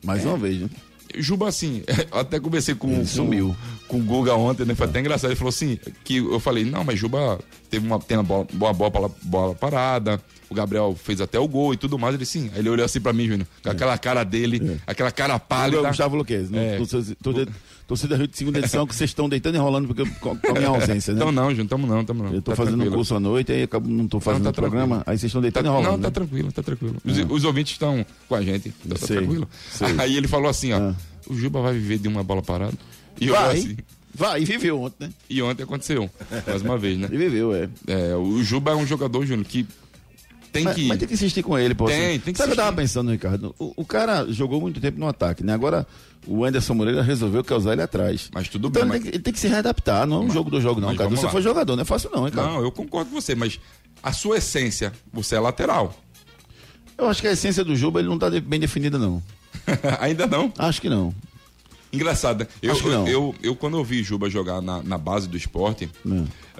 [0.02, 0.68] Mais uma vez, né?
[1.16, 1.82] Juba, assim,
[2.12, 3.54] eu até conversei com, sumiu.
[3.86, 4.74] com o Guga ontem, né?
[4.74, 5.30] Foi até engraçado.
[5.30, 7.38] Ele falou assim: que eu falei, não, mas Juba
[7.70, 10.20] teve uma, tem uma boa bola, bola, bola parada.
[10.54, 12.14] O Gabriel fez até o gol e tudo mais.
[12.14, 12.48] Ele sim.
[12.54, 15.88] Aí ele olhou assim pra mim, Júnior, com aquela cara dele, aquela cara O pálida.
[15.88, 16.48] Gustavo Luquez.
[16.52, 16.78] É.
[17.86, 20.54] Torcida Rio de segunda edição que vocês estão deitando e rolando porque, com, com a
[20.54, 21.18] minha ausência, né?
[21.20, 22.32] Então não, Júnior, tamo não, tamo não.
[22.32, 22.96] Eu tô Tá fazendo um tranquilo.
[22.96, 25.02] curso à noite e acabo, não tô fazendo tá o programa.
[25.06, 25.90] Aí vocês estão Tá, deitando e rolando.
[25.90, 26.10] não, tá né?
[26.10, 26.96] tranquilo, tá tranquilo.
[27.04, 29.46] Os, os ouvintes estão com a gente, tá Sei, tranquilo.
[29.70, 29.88] sei.
[29.98, 30.94] Aí ele falou assim, ó, Ah.
[31.28, 32.72] o Juba vai viver de uma bola parada.
[33.20, 33.76] E eu Vai, assim,
[34.14, 35.12] vai, e viveu ontem, né?
[35.28, 36.08] e ontem aconteceu,
[36.46, 37.08] mais uma vez, né?
[37.12, 37.68] E viveu, é.
[37.86, 39.66] É, o Juba é um jogador, Júnior, que
[40.54, 40.86] tem Mas, que...
[40.86, 41.86] mas tem que insistir com ele, pô.
[41.86, 42.18] Tem, assim.
[42.20, 43.52] tem que Sabe o que eu tava pensando, Ricardo?
[43.58, 45.52] O, o cara jogou muito tempo no ataque, né?
[45.52, 45.84] Agora
[46.28, 48.30] o Anderson Moreira resolveu causar ele atrás.
[48.32, 50.30] Mas tudo então bem, ele, tem que, ele tem que se readaptar, não é um
[50.30, 51.10] jogo do jogo, não, mas cara.
[51.10, 51.32] Você lá.
[51.32, 52.46] foi jogador, não é fácil, não, hein, cara?
[52.46, 53.58] Não, eu concordo com você, mas
[54.00, 55.92] a sua essência, você é lateral.
[56.96, 59.20] Eu acho que a essência do Juba ele não tá bem definida, não.
[59.98, 60.52] Ainda não.
[60.56, 61.12] Acho que não.
[61.94, 62.46] Engraçado, né?
[62.62, 63.06] Eu, Acho que não.
[63.08, 65.88] eu, eu, quando eu vi Juba jogar na, na base do esporte,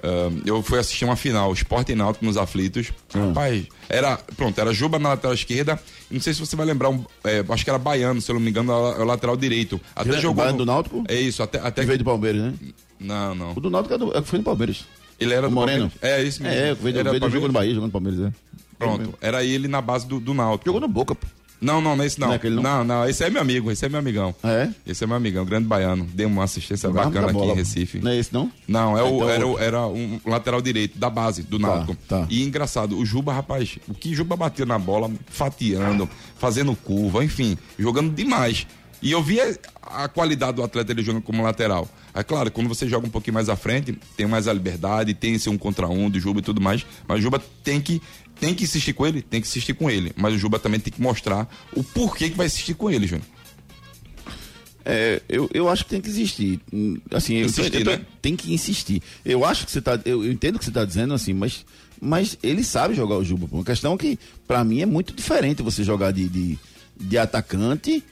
[0.03, 2.91] ah, eu fui assistir uma final, Esporte e Náutico nos aflitos.
[3.13, 4.17] Rapaz, era.
[4.37, 5.79] Pronto, era Juba na lateral esquerda.
[6.11, 8.41] Não sei se você vai lembrar, um, é, acho que era baiano, se eu não
[8.41, 9.79] me engano, o lateral direito.
[9.95, 10.35] Até Ele é jogou.
[10.43, 11.03] baiano no- do Náutico?
[11.07, 11.59] É isso, até.
[11.59, 12.53] até Que veio do Palmeiras, né?
[12.99, 13.51] Não, não.
[13.53, 14.85] O do Náutico é, do, é foi no Palmeiras.
[15.19, 15.89] Ele era O do Moreno?
[15.89, 16.19] Palmeiras.
[16.19, 16.57] É, isso mesmo.
[16.57, 17.33] É, veio do, Era veio do Palmeiras.
[17.33, 18.33] jogo no Bahia, jogando no Palmeiras, é.
[18.77, 20.65] Pronto, era ele na base do, do Náutico.
[20.65, 21.25] Jogou no Boca, pô.
[21.65, 22.27] Não, não, não é esse não.
[22.27, 22.63] Não é aquele não?
[22.63, 24.35] não, não, esse é meu amigo, esse é meu amigão.
[24.43, 24.73] Ah, é?
[24.85, 26.07] Esse é meu amigão, grande baiano.
[26.13, 27.55] Deu uma assistência Jogava bacana aqui em.
[27.55, 27.99] Recife.
[27.99, 28.51] Não é esse, não?
[28.67, 31.95] Não, é o, Então, era, era um lateral direito da base do Náutico.
[32.07, 32.27] tá.
[32.29, 37.57] E engraçado, o Juba, rapaz, o que Juba bateu na bola, fatiando, fazendo curva, enfim,
[37.77, 38.67] jogando demais.
[39.01, 41.87] E eu via a qualidade do atleta ele jogando como lateral.
[42.13, 45.35] É claro, quando você joga um pouquinho mais à frente, tem mais a liberdade, tem
[45.35, 46.85] esse um contra um do Juba e tudo mais.
[47.07, 48.01] Mas o Juba tem que,
[48.39, 50.11] tem que insistir com ele, tem que insistir com ele.
[50.15, 53.25] Mas o Juba também tem que mostrar o porquê que vai insistir com ele, Júnior.
[54.87, 56.59] É, eu, eu acho que tem que existir.
[57.11, 58.05] Assim, Insistir, eu né?
[58.21, 59.01] tem que insistir.
[59.25, 59.99] Eu acho que você tá.
[60.05, 61.65] Eu, eu entendo o que você está dizendo, assim, mas,
[61.99, 63.47] mas ele sabe jogar o Juba.
[63.47, 63.61] pô.
[63.61, 66.59] A questão é que, pra mim, é muito diferente você jogar de, de,
[66.95, 68.03] de atacante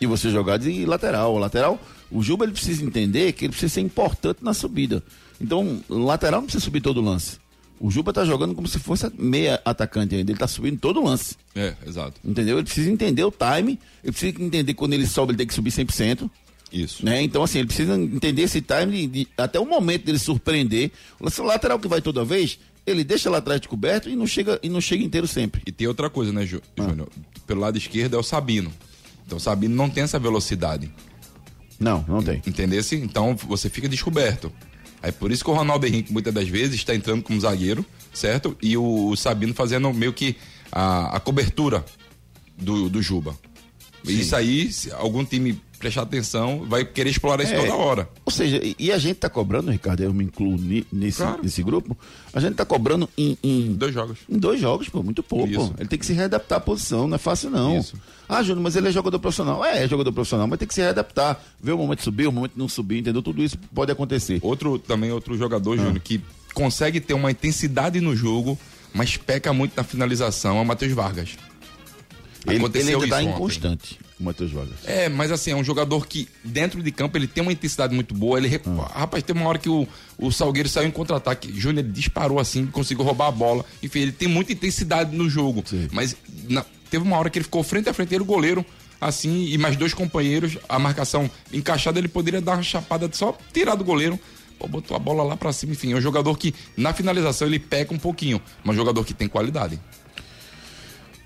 [0.00, 1.34] e você jogar de lateral.
[1.34, 5.04] O lateral, o Juba ele precisa entender que ele precisa ser importante na subida.
[5.40, 7.38] Então, o lateral não precisa subir todo o lance.
[7.80, 10.30] O Juba tá jogando como se fosse meia atacante ainda.
[10.32, 11.36] Ele tá subindo todo o lance.
[11.54, 12.20] É, exato.
[12.24, 12.56] Entendeu?
[12.58, 13.78] Ele precisa entender o time.
[14.02, 16.28] Ele precisa entender quando ele sobe, ele tem que subir 100%.
[16.72, 17.04] Isso.
[17.04, 17.22] Né?
[17.22, 20.90] Então, assim, ele precisa entender esse time de, de- até o momento dele surpreender.
[21.20, 24.58] O lateral que vai toda vez, ele deixa lá atrás de coberto e não chega,
[24.62, 25.62] e não chega inteiro sempre.
[25.66, 26.82] E tem outra coisa, né, Jú- Ah.
[26.82, 27.08] Júnior?
[27.46, 28.70] Pelo lado esquerdo é o Sabino.
[29.26, 30.90] Então o Sabino não tem essa velocidade.
[31.80, 32.42] Não, não tem.
[32.46, 32.96] Entendesse?
[32.96, 34.52] Então você fica descoberto.
[35.02, 38.56] Aí por isso que o Ronaldo Henrique muitas das vezes está entrando como zagueiro, certo?
[38.60, 40.36] E o, o Sabino fazendo meio que
[40.72, 41.84] a, a cobertura
[42.56, 43.36] do, do Juba.
[44.04, 47.60] Isso aí, algum time prestar atenção, vai querer explorar isso É.
[47.60, 48.08] toda hora.
[48.24, 50.58] Ou seja, e, a gente tá cobrando, Ricardo, eu me incluo
[50.92, 51.40] nesse, Claro.
[51.42, 51.96] nesse grupo,
[52.32, 54.18] a gente tá cobrando em, em, Dois jogos.
[54.28, 55.52] Em dois jogos, pô, muito pouco.
[55.52, 55.74] Pô.
[55.78, 57.78] Ele tem que se readaptar à posição, não é fácil não.
[57.78, 57.94] Isso.
[58.28, 59.64] Ah, Júnior, mas ele é jogador profissional.
[59.64, 61.40] É, é jogador profissional, mas tem que se readaptar.
[61.62, 63.22] Ver o momento de subir, o momento de não subir, entendeu?
[63.22, 64.38] Tudo isso pode acontecer.
[64.42, 65.82] Outro, também outro jogador, Ah.
[65.84, 66.20] Júnior, que
[66.52, 68.58] consegue ter uma intensidade no jogo,
[68.92, 71.36] mas peca muito na finalização, é o Matheus Vargas.
[72.46, 74.78] Ele, ele Aconteceu ainda tá inconstante, o Matheus Vargas.
[74.84, 78.14] É, mas assim, é um jogador que dentro de campo ele tem uma intensidade muito
[78.14, 78.38] boa.
[78.38, 79.86] Ele, rec- rapaz, teve uma hora que o,
[80.18, 81.52] o Salgueiro saiu em contra-ataque.
[81.58, 83.64] Júnior disparou assim, conseguiu roubar a bola.
[83.82, 85.62] Enfim, ele tem muita intensidade no jogo.
[85.66, 85.88] Sim.
[85.92, 86.16] Mas
[86.48, 88.64] na- teve uma hora que ele ficou frente a frente, ele o goleiro,
[89.00, 93.74] assim, e mais dois companheiros, a marcação encaixada, ele poderia dar uma chapada, só tirar
[93.76, 94.18] do goleiro.
[94.58, 97.60] Pô, botou a bola lá pra cima, enfim, é um jogador que na finalização ele
[97.60, 99.78] peca um pouquinho, mas um jogador que tem qualidade.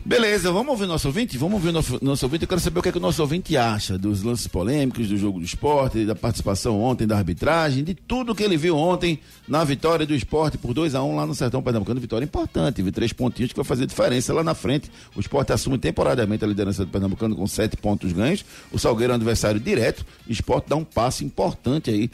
[0.04, 1.38] Beleza, vamos ouvir nosso ouvinte?
[1.38, 2.42] Vamos ouvir nosso, nosso ouvinte.
[2.42, 5.16] Eu quero saber o que, é que o nosso ouvinte acha dos lances polêmicos, do
[5.16, 9.62] jogo do esporte, da participação ontem da arbitragem, de tudo que ele viu ontem na
[9.62, 12.00] vitória do esporte por 2 a 1 lá no Sertão Pernambucano.
[12.00, 14.90] Vitória importante, teve três pontinhos que vai fazer diferença lá na frente.
[15.14, 18.44] O esporte assume temporariamente a liderança do Pernambucano com sete pontos ganhos.
[18.72, 20.04] O Salgueiro é um adversário direto.
[20.28, 22.10] O esporte dá um passo importante aí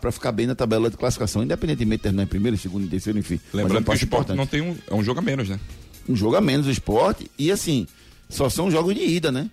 [0.00, 3.20] para ficar bem na tabela de classificação, independentemente de terminar em primeiro, segundo e terceiro,
[3.20, 3.38] enfim.
[3.52, 4.76] Mas é um Lembrando que o esporte não tem um.
[4.90, 5.60] É um jogo a menos, né?
[6.08, 7.86] Um jogo a menos o esporte e assim,
[8.28, 9.50] só são jogos de ida, né?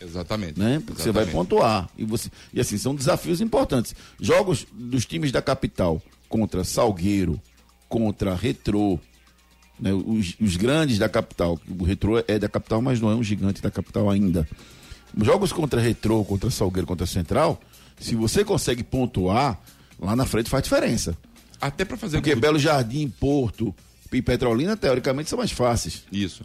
[0.00, 0.58] Exatamente.
[0.58, 0.82] né?
[0.84, 1.48] Porque você vai Exatamente.
[1.48, 1.88] pontuar.
[1.96, 3.94] E, você, e assim, são desafios importantes.
[4.20, 7.40] Jogos dos times da capital contra Salgueiro,
[7.88, 8.98] contra Retrô,
[9.80, 11.58] né, os, os grandes da capital.
[11.78, 14.46] O Retrô é da capital, mas não é um gigante da capital ainda.
[15.22, 17.60] Jogos contra Retrô, contra Salgueiro, contra Central,
[17.98, 19.60] se você consegue pontuar,
[19.98, 21.16] lá na frente faz diferença.
[21.60, 23.74] Até para fazer Porque Belo Jardim, Porto
[24.16, 26.04] e Petrolina, teoricamente, são mais fáceis.
[26.12, 26.42] Isso.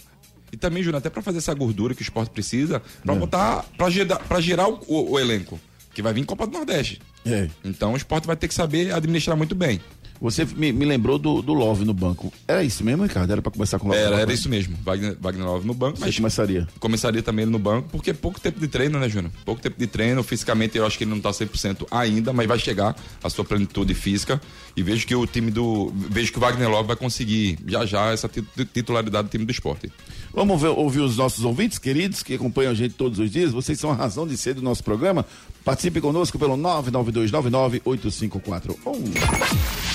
[0.51, 3.89] E também, Júnior, até para fazer essa gordura que o esporte precisa, para botar, para
[3.89, 5.59] gerar, pra gerar o, o- o elenco,
[5.93, 6.99] que vai vir Copa do Nordeste.
[7.25, 7.47] É.
[7.63, 9.79] Então o esporte vai ter que saber administrar muito bem.
[10.21, 12.33] Você me, me lembrou do, do Love no banco.
[12.45, 13.31] Era isso mesmo, Ricardo?
[13.31, 14.01] Era pra começar com o Love?
[14.01, 14.33] Era, era banco?
[14.33, 14.75] isso mesmo.
[14.83, 16.67] Wagner, Wagner Love no banco, Você mas começaria.
[16.77, 19.31] começaria também ele no banco, porque é pouco tempo de treino, né, Júnior?
[19.45, 20.21] Pouco tempo de treino.
[20.21, 23.93] Fisicamente eu acho que ele não tá 100% ainda, mas vai chegar a sua plenitude
[23.93, 24.41] física.
[24.79, 25.91] E vejo que o time do.
[25.93, 29.51] Vejo que o Wagner Love vai conseguir já já essa tit- titularidade do time do
[29.51, 29.91] esporte.
[30.33, 33.51] Vamos ver, ouvir os nossos ouvintes queridos que acompanham a gente todos os dias.
[33.51, 35.25] Vocês são a razão de ser do nosso programa.
[35.65, 38.79] Participe conosco pelo 992998541.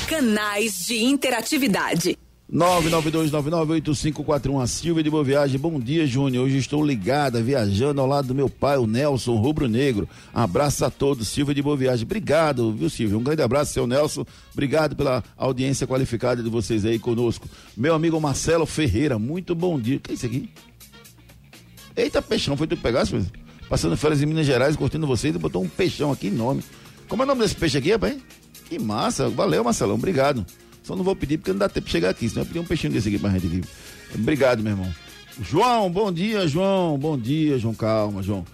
[0.08, 2.18] Canais de interatividade.
[2.54, 4.62] 992998541.
[4.62, 5.58] A Silvia de Boa Viagem.
[5.58, 6.44] Bom dia, Júnior.
[6.44, 10.08] Hoje estou ligada, viajando ao lado do meu pai, o Nelson Rubro Negro.
[10.32, 12.04] Abraço a todos, Silvia de Boa Viagem.
[12.04, 13.18] Obrigado, viu, Silvia?
[13.18, 14.24] Um grande abraço, seu Nelson.
[14.52, 17.48] Obrigado pela audiência qualificada de vocês aí conosco.
[17.76, 19.96] Meu amigo Marcelo Ferreira, muito bom dia.
[19.96, 20.48] O que é isso aqui?
[21.96, 23.30] Eita, peixão, foi tu pegasse, mesmo?
[23.68, 26.62] Passando férias em Minas Gerais, curtindo vocês, e botou um peixão aqui enorme.
[27.08, 28.16] Como é o nome desse peixe aqui, rapaz?
[28.68, 30.46] Que massa, valeu, Marcelão, obrigado.
[30.84, 32.64] Só não vou pedir porque não dá tempo de chegar aqui, senão eu pedir um
[32.64, 33.62] peixinho desse aqui pra gente aqui.
[34.14, 34.94] Obrigado, meu irmão.
[35.40, 36.98] João, bom dia, João.
[36.98, 37.74] Bom dia, João.
[37.74, 38.44] Calma, João.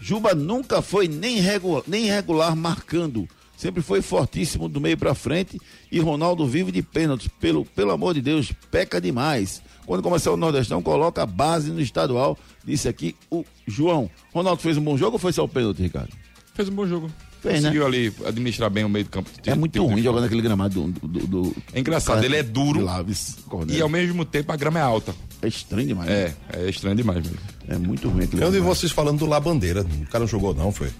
[0.00, 3.26] Juba nunca foi nem regular, nem regular marcando.
[3.56, 7.28] Sempre foi fortíssimo do meio pra frente e Ronaldo vive de pênaltis.
[7.40, 9.62] Pelo, pelo amor de Deus, peca demais.
[9.84, 12.38] Quando começar o Nordestão, coloca a base no estadual.
[12.64, 14.10] Disse aqui o João.
[14.32, 16.14] Ronaldo fez um bom jogo ou foi só o pênalti, Ricardo?
[16.54, 17.10] Fez um bom jogo.
[17.40, 17.68] Fez, né?
[17.70, 19.30] Conseguiu ali administrar bem o meio do campo.
[19.46, 21.08] É muito ruim jogar naquele gramado do.
[21.08, 23.36] do, do- É engraçado, ele é duro Laves.
[23.68, 25.14] E ao mesmo tempo a grama é alta.
[25.40, 26.08] É estranho demais.
[26.10, 26.34] né?
[26.52, 27.38] É, é estranho demais mesmo.
[27.66, 29.80] É muito ruim aquele Eu vi vocês falando do La Bandeira.
[29.82, 30.90] O cara não jogou, não, foi?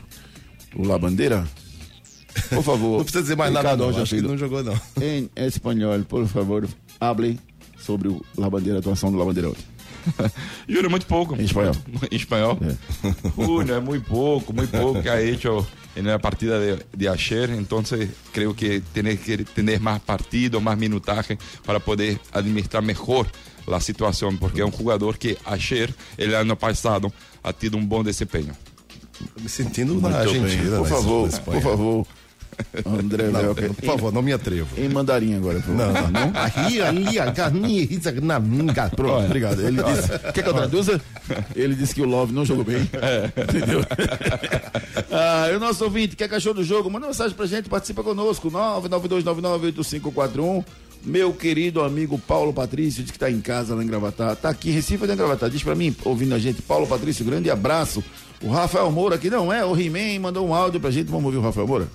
[0.75, 1.47] O La Bandeira?
[2.49, 2.99] Por favor.
[2.99, 3.93] Não precisa dizer mais nada, não.
[3.93, 4.81] Que Filho, não jogou, não.
[5.03, 6.67] Em espanhol, por favor,
[7.01, 7.39] hable
[7.77, 9.65] sobre o La Bandeira, a atuação do La Bandeira ontem.
[10.69, 11.37] Juro, muito pouco.
[11.37, 11.75] Em espanhol.
[12.11, 12.59] Em espanhol.
[13.37, 17.51] Júnior, é muito pouco, muito pouco que ha hecho en la partida de, de ayer.
[17.51, 23.27] Entonces, creo que tiene que tener más partido, más minutaje para poder administrar mejor
[23.67, 28.03] la situación, porque es un jugador que ayer, el año pasado, ha tenido un bom
[28.03, 28.55] desempeño.
[29.35, 30.17] Tô me sentindo na bem.
[30.17, 30.79] Argentina.
[30.79, 32.07] Por na favor, por favor.
[32.87, 33.75] André Não, Velker.
[33.75, 34.69] por favor, não me atrevo.
[34.77, 36.11] Em, mandarim agora, por Não, favor.
[36.11, 36.33] não.
[36.35, 38.73] Aí, ali, a carninha, aqui na minha.
[38.95, 39.61] Pronto, obrigado.
[39.61, 40.09] Ele disse.
[40.33, 41.01] Quer que eu traduza?
[41.55, 42.89] Ele disse que o Love não jogou bem.
[43.49, 43.81] Entendeu?
[45.11, 46.91] ah, e o nosso ouvinte, quer cachorro do jogo?
[46.91, 48.51] Manda mensagem pra gente, participa conosco.
[48.51, 50.65] 992998541.
[51.03, 54.37] Meu querido amigo Paulo Patrício, diz que tá em casa lá em Gravatar.
[54.37, 55.49] Tá aqui em Recife ou tá em Gravatar?
[55.49, 58.05] Diz pra mim, ouvindo a gente, Paulo Patrício, grande abraço.
[58.43, 61.07] O Rafael Moura, que não é, o He-Man, mandou um áudio pra gente.
[61.11, 61.89] Vamos ouvir o Rafael Moura?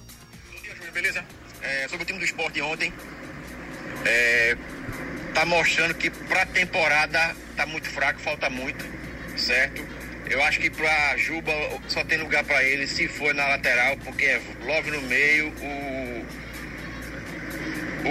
[0.96, 1.24] Beleza?
[1.62, 2.94] É, sobre o time do esporte ontem,
[4.06, 4.56] é,
[5.34, 8.86] tá mostrando que pra temporada tá muito fraco, falta muito,
[9.38, 9.86] certo?
[10.30, 11.52] Eu acho que pra Juba
[11.90, 16.26] só tem lugar pra ele se for na lateral, porque é Love no meio, o,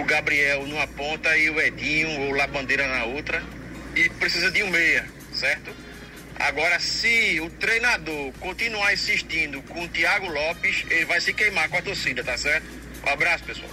[0.00, 3.42] o Gabriel numa ponta e o Edinho ou Labandeira na outra.
[3.96, 5.74] E precisa de um meia, certo?
[6.38, 11.76] Agora, se o treinador continuar insistindo com o Thiago Lopes, ele vai se queimar com
[11.76, 12.66] a torcida, tá certo?
[13.06, 13.70] Um abraço, pessoal.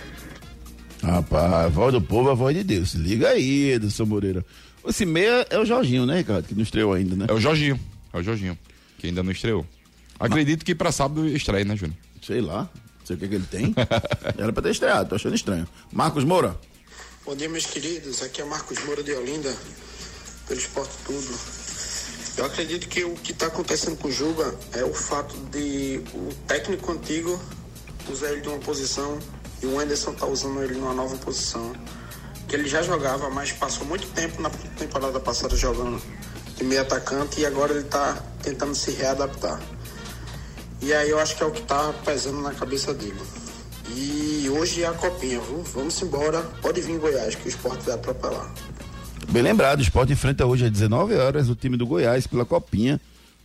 [1.03, 2.93] Rapaz, a voz do povo é a voz de Deus.
[2.93, 4.45] Liga aí, Edson Moreira.
[4.85, 6.47] Esse meia é o Jorginho, né, Ricardo?
[6.47, 7.25] Que não estreou ainda, né?
[7.27, 7.79] É o Jorginho.
[8.13, 8.57] É o Jorginho,
[8.97, 9.65] que ainda não estreou.
[10.19, 11.97] Acredito que pra sábado estreia, né, Júnior?
[12.21, 12.69] Sei lá.
[12.99, 13.73] Não sei o que, que ele tem.
[14.37, 15.67] Era pra ter estreado, tô achando estranho.
[15.91, 16.55] Marcos Moura.
[17.25, 18.21] Bom dia, meus queridos.
[18.21, 19.55] Aqui é Marcos Moura de Olinda,
[20.47, 21.60] pelo Esporte Tudo.
[22.37, 26.33] Eu acredito que o que está acontecendo com o Juba é o fato de o
[26.47, 27.39] técnico antigo
[28.09, 29.19] usar ele de uma posição
[29.61, 31.73] e o Anderson tá usando ele numa nova posição.
[32.47, 36.01] Que ele já jogava, mas passou muito tempo na temporada passada jogando
[36.55, 39.61] de meio atacante e agora ele está tentando se readaptar.
[40.81, 43.21] E aí eu acho que é o que tá pesando na cabeça dele.
[43.89, 45.61] E hoje é a copinha, viu?
[45.73, 46.41] Vamos embora.
[46.61, 48.51] Pode vir Goiás, que o esporte vai atropelar.
[49.31, 52.99] Bem lembrado, o Sport enfrenta hoje às 19 horas o time do Goiás pela Copinha.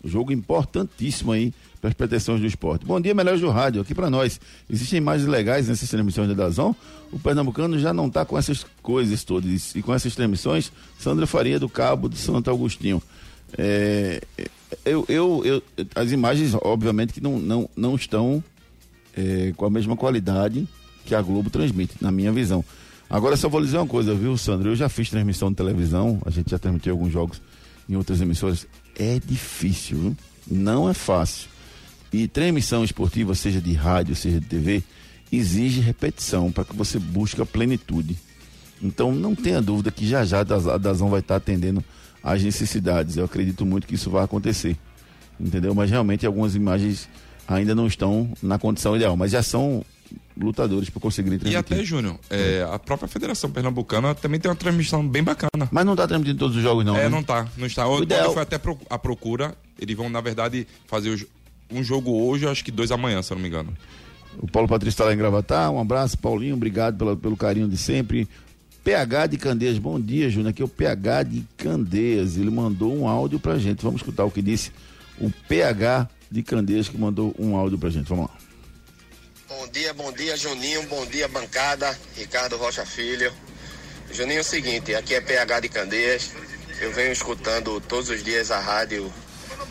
[0.04, 2.84] Um jogo importantíssimo aí para as pretensões do esporte.
[2.84, 4.40] Bom dia, melhores do rádio, aqui para nós.
[4.68, 6.74] Existem imagens legais nessas transmissões da Dazon.
[7.12, 9.74] O Pernambucano já não está com essas coisas todas.
[9.76, 13.00] E com essas transmissões, Sandra Faria do Cabo de Santo Agostinho.
[13.56, 14.20] É,
[14.84, 15.62] eu, eu, eu-
[15.94, 18.42] as imagens, obviamente, que não, não, não estão
[19.16, 20.66] é, com a mesma qualidade
[21.04, 22.64] que a Globo transmite, na minha visão.
[23.08, 24.70] Agora só vou dizer uma coisa, viu, Sandro?
[24.70, 27.40] Eu já fiz transmissão de televisão, a gente já transmitiu alguns jogos
[27.88, 28.66] em outras emissoras.
[28.98, 30.16] É difícil, viu?
[30.50, 31.48] Não é fácil.
[32.12, 34.82] E transmissão esportiva, seja de rádio, seja de TV,
[35.30, 38.16] exige repetição para que você busque a plenitude.
[38.82, 41.82] Então não tenha dúvida que já já a Dazão vai estar atendendo
[42.22, 43.16] às necessidades.
[43.16, 44.76] Eu acredito muito que isso vai acontecer.
[45.38, 45.74] Entendeu?
[45.74, 47.08] Mas realmente algumas imagens
[47.46, 49.84] ainda não estão na condição ideal, mas já são
[50.36, 51.52] lutadores para conseguir transmitir.
[51.54, 55.68] E até, Júnior, é, a própria Federação Pernambucana também tem uma transmissão bem bacana.
[55.70, 56.96] Mas não está transmitindo todos os jogos, não.
[56.96, 57.08] É, né?
[57.08, 57.46] não está.
[57.56, 57.86] Não está.
[57.88, 59.56] O ideal- foi até a procura.
[59.78, 61.24] Eles vão, na verdade, fazer os-
[61.70, 63.72] um jogo hoje, acho que dois amanhã, se eu não me engano.
[64.38, 65.70] O Paulo Patrício está lá em Gravatar.
[65.70, 66.54] Um abraço, Paulinho.
[66.54, 68.28] Obrigado pela- pelo carinho de sempre.
[68.84, 69.78] PH de Candeias.
[69.78, 70.50] Bom dia, Júnior.
[70.50, 72.36] Aqui é o PH de Candeias.
[72.36, 73.82] Ele mandou um áudio pra gente.
[73.82, 74.70] Vamos escutar o que disse
[75.18, 78.06] o PH de Candeias que mandou um áudio pra gente.
[78.08, 78.36] Vamos lá.
[79.48, 80.82] Bom dia, bom dia, Juninho.
[80.84, 81.96] Bom dia, bancada.
[82.16, 83.32] Ricardo Rocha Filho.
[84.10, 86.30] Juninho, é o seguinte, aqui é PH de Candeias.
[86.80, 89.12] Eu venho escutando todos os dias a rádio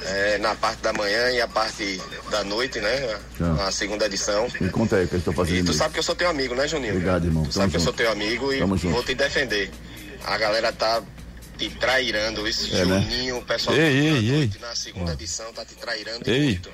[0.03, 3.19] eh, na parte da manhã e a parte da noite, né?
[3.37, 3.67] Tá.
[3.67, 4.47] A segunda edição.
[4.59, 5.65] Me conta aí o que eu estou E fazendo.
[5.65, 5.77] tu aí.
[5.77, 6.93] sabe que eu sou teu amigo, né, Juninho?
[6.93, 7.43] Obrigado, irmão.
[7.43, 7.89] Tu Tamo sabe que eu junto.
[7.89, 8.93] sou teu amigo e Tamo junto.
[8.93, 9.71] vou te defender.
[10.23, 11.03] A galera tá
[11.57, 12.47] te trairando.
[12.47, 13.01] Isso, É, né?
[13.01, 14.31] Juninho, o pessoal Ei, ei, ei.
[14.37, 16.43] noite, na segunda edição tá te trairando Ei.
[16.45, 16.71] muito.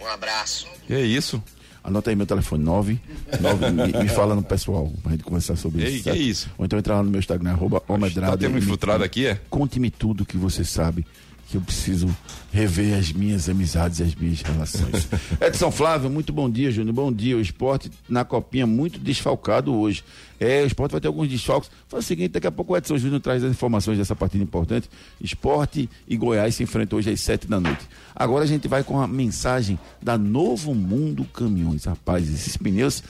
[0.00, 0.66] Um abraço.
[0.86, 1.42] Que é isso?
[1.84, 2.98] Anota aí meu telefone, 9.
[3.40, 6.02] 9 me, me fala no pessoal, pra gente conversar sobre Ei, isso.
[6.04, 6.50] que é isso?
[6.56, 8.32] Ou então entrar lá no meu Instagram, arroba Omedrado.
[8.32, 9.38] Tá tendo me- infiltrado aqui, é?
[9.50, 11.04] Conte-me tudo que você sabe,
[11.48, 12.08] que eu preciso
[12.54, 15.08] rever as minhas amizades e as minhas relações.
[15.42, 16.94] Edson Flávio, muito bom dia, Júnior.
[16.94, 17.36] Bom dia.
[17.36, 20.04] O esporte na copinha muito desfalcado hoje.
[20.38, 21.68] É, o esporte vai ter alguns desfalques.
[21.88, 24.88] Faz o seguinte, daqui a pouco o Edson Júnior traz as informações dessa partida importante.
[25.20, 27.88] Esporte e Goiás se enfrentam hoje às sete da noite.
[28.14, 31.86] Agora a gente vai com a mensagem da Novo Mundo Caminhões.
[31.86, 33.02] Rapaz, esses pneus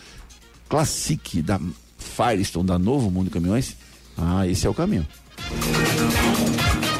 [0.71, 1.61] Classic da
[1.99, 3.77] Firestone, da Novo Mundo Caminhões.
[4.17, 5.07] Ah, esse é o caminho.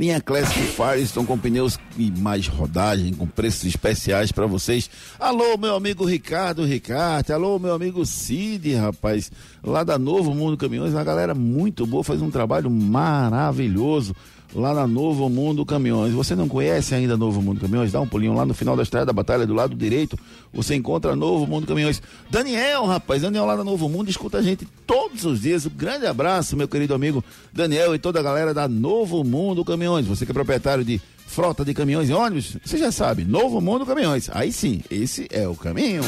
[0.00, 4.88] Linha Classic Firestone com pneus e mais rodagem, com preços especiais para vocês.
[5.18, 7.32] Alô, meu amigo Ricardo Ricardo.
[7.32, 9.30] Alô, meu amigo Cid, rapaz.
[9.62, 14.16] Lá da Novo Mundo Caminhões, uma galera muito boa, faz um trabalho maravilhoso
[14.54, 16.12] lá na Novo Mundo Caminhões.
[16.12, 17.92] Você não conhece ainda Novo Mundo Caminhões?
[17.92, 20.18] Dá um pulinho lá no final da estrada da batalha, do lado direito,
[20.52, 22.02] você encontra Novo Mundo Caminhões.
[22.30, 25.66] Daniel, rapaz, Daniel lá da Novo Mundo, escuta a gente todos os dias.
[25.66, 30.06] Um grande abraço, meu querido amigo Daniel e toda a galera da Novo Mundo Caminhões.
[30.06, 33.86] Você que é proprietário de frota de caminhões e ônibus, você já sabe, Novo Mundo
[33.86, 34.28] Caminhões.
[34.32, 36.02] Aí sim, esse é o caminho.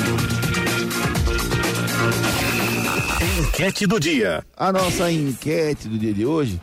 [3.39, 4.45] Enquete do dia.
[4.57, 6.61] A nossa enquete do dia de hoje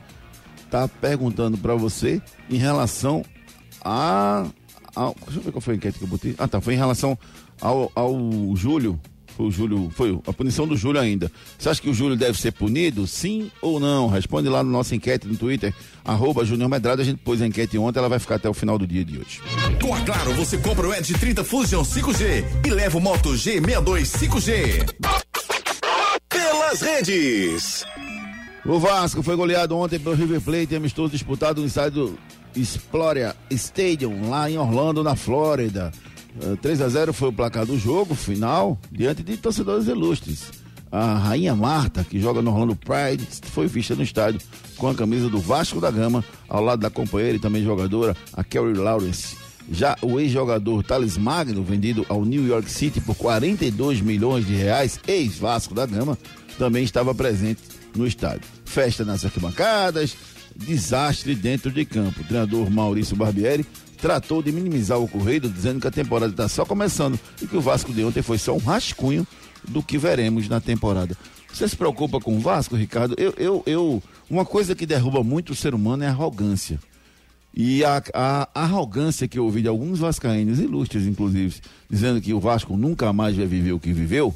[0.69, 3.23] tá perguntando para você em relação
[3.83, 4.45] a,
[4.95, 6.35] a- Deixa eu ver qual foi a enquete que eu botei.
[6.37, 6.59] Ah, tá.
[6.61, 7.17] Foi em relação
[7.61, 8.15] ao, ao
[8.55, 8.99] Júlio.
[9.37, 9.89] Foi o Júlio.
[9.95, 11.31] Foi a punição do Júlio ainda.
[11.57, 13.07] Você acha que o Júlio deve ser punido?
[13.07, 14.09] Sim ou não?
[14.09, 17.01] Responde lá na nossa enquete no Twitter, arroba Júnior Medrado.
[17.01, 19.17] A gente pôs a enquete ontem, ela vai ficar até o final do dia de
[19.17, 19.39] hoje.
[19.81, 24.01] Com a Claro, você compra o Edge 30 Fusion 5G e leva o Moto G62
[24.01, 24.89] 5G.
[26.27, 27.85] Pelas redes.
[28.65, 32.17] O Vasco foi goleado ontem pelo River Plate, amistoso disputado no estádio
[32.55, 35.91] Exploria Stadium, lá em Orlando, na Flórida.
[36.41, 40.51] Eh, 3 a 0 foi o placar do jogo, final, diante de torcedores ilustres.
[40.91, 44.41] A Rainha Marta, que joga no Orlando Pride, foi vista no estádio
[44.77, 48.43] com a camisa do Vasco da Gama, ao lado da companheira e também jogadora, a
[48.43, 49.37] Kerry Lawrence.
[49.71, 54.99] Já o ex-jogador Thales Magno, vendido ao New York City por 42 milhões de reais,
[55.07, 56.17] ex-Vasco da Gama,
[56.57, 57.61] também estava presente
[57.95, 58.47] no estádio.
[58.65, 60.15] Festa nas arquibancadas,
[60.55, 62.21] desastre dentro de campo.
[62.21, 63.65] O treinador Maurício Barbieri
[64.01, 67.61] tratou de minimizar o ocorrido, dizendo que a temporada está só começando e que o
[67.61, 69.27] Vasco de ontem foi só um rascunho
[69.67, 71.17] do que veremos na temporada.
[71.51, 73.15] Você se preocupa com o Vasco, Ricardo?
[73.17, 76.79] Eu, eu, eu, uma coisa que derruba muito o ser humano é a arrogância.
[77.53, 82.39] E a, a, arrogância que eu ouvi de alguns vascaínos, ilustres inclusive, dizendo que o
[82.39, 84.33] Vasco nunca mais vai viver o que viveu,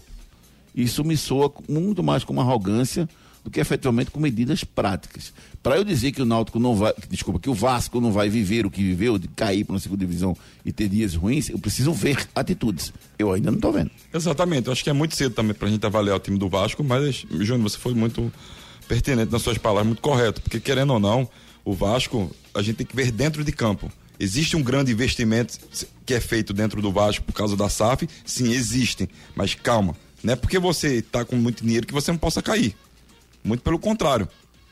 [0.75, 3.07] isso me soa muito mais como arrogância
[3.43, 5.33] do que efetivamente com medidas práticas.
[5.61, 8.65] Para eu dizer que o Náutico não vai, desculpa, que o Vasco não vai viver
[8.65, 11.93] o que viveu, de cair para uma segunda divisão e ter dias ruins, eu preciso
[11.93, 12.93] ver atitudes.
[13.19, 13.91] Eu ainda não estou vendo.
[14.13, 16.83] Exatamente, eu acho que é muito cedo também pra gente avaliar o time do Vasco,
[16.83, 18.31] mas, Júnior, você foi muito
[18.87, 21.29] pertinente nas suas palavras, muito correto, porque querendo ou não,
[21.65, 23.91] O Vasco, a gente tem que ver dentro de campo.
[24.19, 25.57] Existe um grande investimento
[26.05, 28.07] que é feito dentro do Vasco por causa da SAF?
[28.25, 29.07] Sim, existem.
[29.35, 32.75] Mas calma, não é porque você está com muito dinheiro que você não possa cair.
[33.43, 34.27] Muito pelo contrário.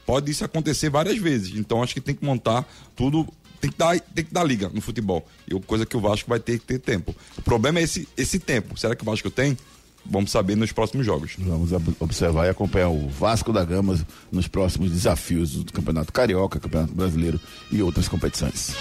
[0.05, 1.55] Pode isso acontecer várias vezes.
[1.55, 3.28] Então acho que tem que montar tudo.
[3.59, 5.28] Tem que dar, tem que dar liga no futebol.
[5.47, 7.15] E coisa que o Vasco vai ter que ter tempo.
[7.38, 8.78] O problema é esse, esse tempo.
[8.78, 9.57] Será que o Vasco tem?
[10.06, 11.36] Vamos saber nos próximos jogos.
[11.38, 13.99] Vamos observar e acompanhar o Vasco da Gama
[14.32, 17.39] nos próximos desafios do Campeonato Carioca, Campeonato Brasileiro
[17.72, 18.76] e outras competições.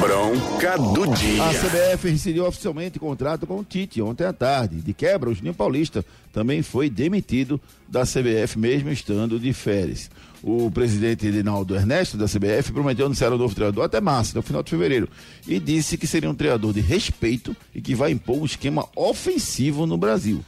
[0.00, 1.44] Bronca do dia.
[1.44, 4.76] A CBF rescindiu oficialmente o contrato com o Tite ontem à tarde.
[4.76, 10.10] De quebra, o Juninho Paulista também foi demitido da CBF, mesmo estando de férias.
[10.42, 14.62] O presidente Edinaldo Ernesto, da CBF, prometeu anunciar o novo treinador até março, no final
[14.62, 15.08] de fevereiro,
[15.46, 19.84] e disse que seria um treinador de respeito e que vai impor um esquema ofensivo
[19.86, 20.44] no Brasil.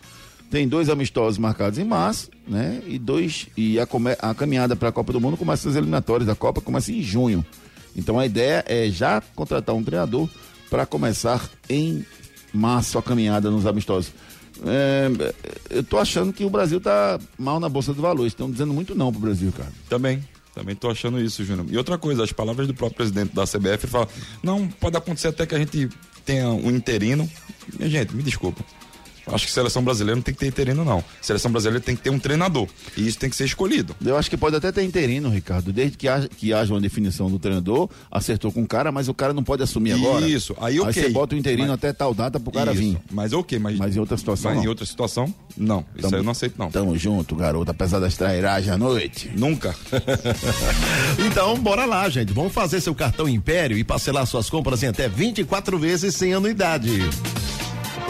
[0.51, 2.83] Tem dois amistosos marcados em março, né?
[2.87, 3.47] E dois.
[3.57, 3.87] E a,
[4.21, 7.45] a caminhada para a Copa do Mundo começa as eliminatórias da Copa, começa em junho.
[7.97, 10.29] Então a ideia é já contratar um treinador
[10.69, 12.05] para começar em
[12.53, 14.13] março a caminhada nos amistosos.
[14.67, 15.09] É,
[15.71, 18.33] eu tô achando que o Brasil tá mal na Bolsa de Valores.
[18.33, 19.73] Estão dizendo muito não pro Brasil, cara.
[19.89, 20.23] Também.
[20.55, 21.67] Também tô achando isso, Júnior.
[21.71, 24.09] E outra coisa, as palavras do próprio presidente da CBF fala:
[24.43, 25.89] não, pode acontecer até que a gente
[26.25, 27.29] tenha um interino.
[27.79, 28.65] Minha gente, me desculpa.
[29.35, 31.03] Acho que seleção brasileira não tem que ter interino, não.
[31.21, 32.69] Seleção brasileira tem que ter um treinador.
[32.97, 33.95] E isso tem que ser escolhido.
[34.05, 35.73] Eu acho que pode até ter interino, Ricardo.
[35.73, 39.15] Desde que haja, que haja uma definição do treinador, acertou com o cara, mas o
[39.15, 40.27] cara não pode assumir agora.
[40.27, 41.03] Isso, aí ok.
[41.03, 41.75] Aí você bota o interino mas...
[41.75, 42.81] até tal data pro cara isso.
[42.81, 42.99] vir.
[43.11, 43.79] Mas ok, mas.
[43.79, 44.51] Mas em outra situação.
[44.51, 44.65] Mas não.
[44.65, 45.85] em outra situação, não.
[45.95, 46.71] Isso tamo, aí eu não aceito, não.
[46.71, 49.31] Tamo junto, garoto, apesar das trairagens à noite.
[49.37, 49.75] Nunca.
[51.27, 52.33] então, bora lá, gente.
[52.33, 57.01] Vamos fazer seu cartão Império e parcelar suas compras em até 24 vezes sem anuidade.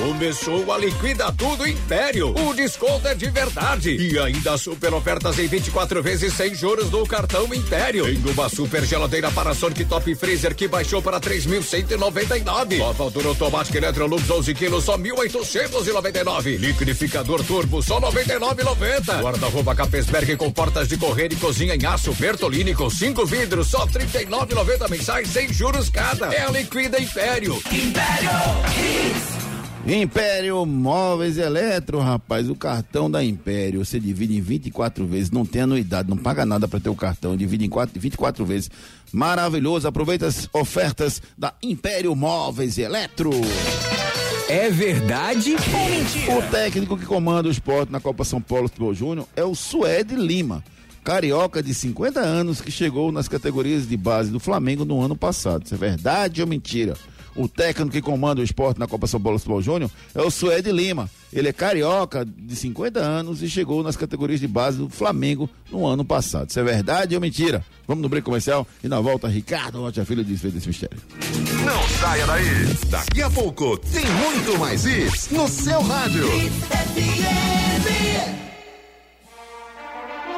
[0.00, 2.34] Começou a Liquida Tudo Império.
[2.34, 3.96] O desconto é de verdade.
[3.96, 8.04] E ainda super ofertas em 24 vezes sem juros no cartão Império.
[8.04, 12.78] Tem uma super geladeira Panasonic Top Freezer que baixou para 3.199.
[12.78, 16.56] Nova altura automática Electrolux 11 quilos só 1.899.
[16.56, 19.20] Liquidificador Turbo só 99,90.
[19.20, 23.86] Guarda-roupa Capesberg com portas de correr e cozinha em aço Bertolini com cinco vidros só
[23.86, 26.32] 39,90 mensais sem juros cada.
[26.32, 27.62] É a Liquida Império.
[27.70, 29.49] Império.
[29.86, 35.62] Império Móveis Eletro, rapaz, o cartão da Império, você divide em 24 vezes, não tem
[35.62, 38.70] anuidade, não paga nada para ter o cartão, divide em 4, 24 vezes.
[39.10, 43.30] Maravilhoso, aproveita as ofertas da Império Móveis Eletro.
[44.48, 46.38] É verdade ou mentira?
[46.38, 50.14] O técnico que comanda o esporte na Copa São Paulo Futebol Júnior é o Suede
[50.14, 50.62] Lima,
[51.02, 55.64] carioca de 50 anos que chegou nas categorias de base do Flamengo no ano passado.
[55.64, 56.94] Isso é verdade ou mentira?
[57.34, 60.72] O técnico que comanda o esporte na Copa São Paulo Futebol Júnior é o Suede
[60.72, 61.08] Lima.
[61.32, 65.86] Ele é carioca de 50 anos e chegou nas categorias de base do Flamengo no
[65.86, 66.50] ano passado.
[66.50, 67.64] Isso é verdade ou mentira?
[67.86, 70.98] Vamos no break comercial e na volta, Ricardo Rocha Filho desfez desse mistério.
[71.64, 72.44] Não saia daí.
[72.88, 76.24] Daqui a pouco tem muito mais isso no seu rádio.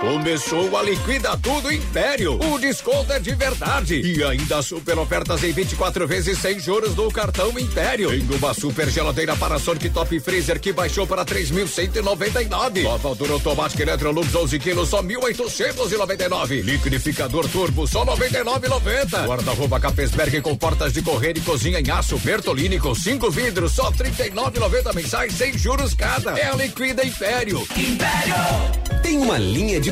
[0.03, 2.37] Começou a Liquida Tudo Império.
[2.53, 4.01] O desconto é de verdade.
[4.01, 8.11] E ainda super ofertas em 24 vezes sem juros no cartão Império.
[8.11, 12.83] Tem uma super geladeira Panasonic Top Freezer que baixou para 3.199.
[12.83, 16.63] Nova altura automática Electrolux 11 quilos só 1.899.
[16.63, 19.25] Liquidificador Turbo só 99,90.
[19.25, 23.93] Guarda-roupa Capesberg com portas de correr e cozinha em aço Bertolini com cinco vidros só
[23.93, 26.37] 39,90 mensais sem juros cada.
[26.37, 27.65] É a Liquida Império.
[27.77, 28.93] Império.
[29.01, 29.92] Tem uma linha de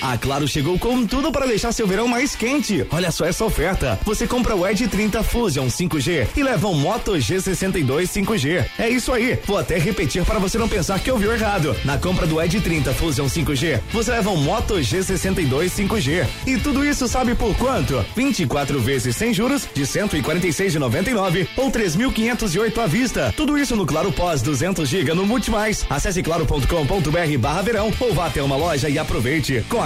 [0.00, 2.86] A Claro chegou com tudo para deixar seu verão mais quente.
[2.90, 3.98] Olha só essa oferta.
[4.04, 8.66] Você compra o Edge 30 Fusion 5G e leva um Moto G62 5G.
[8.78, 9.38] É isso aí.
[9.46, 11.74] Vou até repetir para você não pensar que ouviu errado.
[11.84, 16.26] Na compra do Edge 30 Fusion 5G, você leva um Moto G62 5G.
[16.46, 18.04] E tudo isso sabe por quanto?
[18.14, 23.34] 24 vezes sem juros de 146,99 ou 3.508 à vista.
[23.36, 25.86] Tudo isso no Claro Pós 200 GB no Multimais.
[25.88, 29.64] Acesse claro.com.br/barra verão ou vá até uma loja e aproveite.
[29.68, 29.85] Com a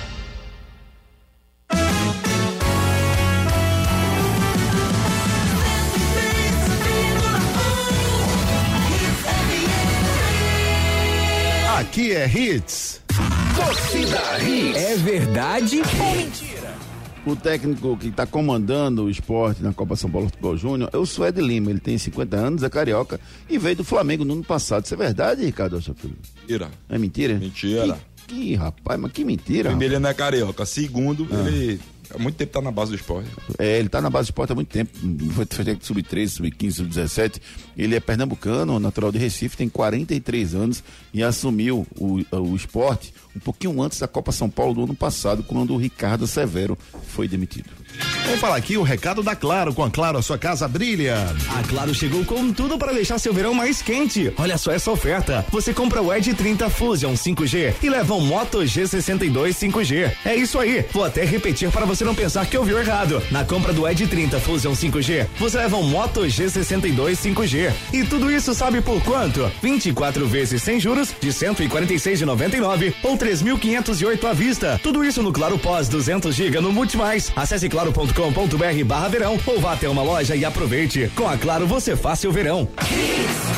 [11.81, 13.01] Aqui é Hits.
[13.55, 14.77] Torcida Hits.
[14.77, 16.75] É verdade ou mentira?
[17.25, 21.07] O técnico que está comandando o esporte na Copa São Paulo Futebol Júnior é o
[21.07, 21.71] Suede Lima.
[21.71, 23.19] Ele tem 50 anos, é carioca
[23.49, 24.85] e veio do Flamengo no ano passado.
[24.85, 26.15] Isso é verdade, Ricardo Filho?
[26.41, 26.69] Mentira.
[26.87, 27.33] É mentira?
[27.33, 27.97] Mentira.
[28.27, 29.69] Que, que rapaz, mas que mentira.
[29.69, 30.67] Primeiro, ele não é carioca.
[30.67, 31.81] Segundo, ele
[32.13, 33.29] há muito tempo tá na base do esporte.
[33.57, 34.91] É, ele tá na base do esporte há muito tempo.
[35.33, 37.41] Foi, foi técnico sub-13, sub-15, sub-17.
[37.77, 40.83] Ele é pernambucano, natural de Recife, tem 43 anos
[41.13, 45.43] e assumiu o, o esporte um pouquinho antes da Copa São Paulo do ano passado,
[45.43, 47.69] quando o Ricardo Severo foi demitido.
[48.25, 49.73] Vamos falar aqui o recado da Claro.
[49.73, 51.17] Com a Claro, a sua casa brilha.
[51.49, 54.31] A Claro chegou com tudo para deixar seu verão mais quente.
[54.37, 55.45] Olha só essa oferta.
[55.51, 60.11] Você compra o Edge 30 Fusion 5G e leva um Moto G62 5G.
[60.23, 60.85] É isso aí.
[60.93, 63.21] Vou até repetir para você não pensar que ouviu errado.
[63.31, 67.73] Na compra do Edge 30 Fusion 5G, você leva um Moto G62 5G.
[67.91, 69.51] E tudo isso sabe por quanto?
[69.61, 74.79] 24 vezes sem juros de 146,99 ou 3.508 à vista.
[74.81, 77.31] Tudo isso no Claro Pós 200 GB no Multimais.
[77.35, 81.11] Acesse claro.com.br barra verão ou vá até uma loja e aproveite.
[81.15, 82.67] Com a Claro você faz seu verão.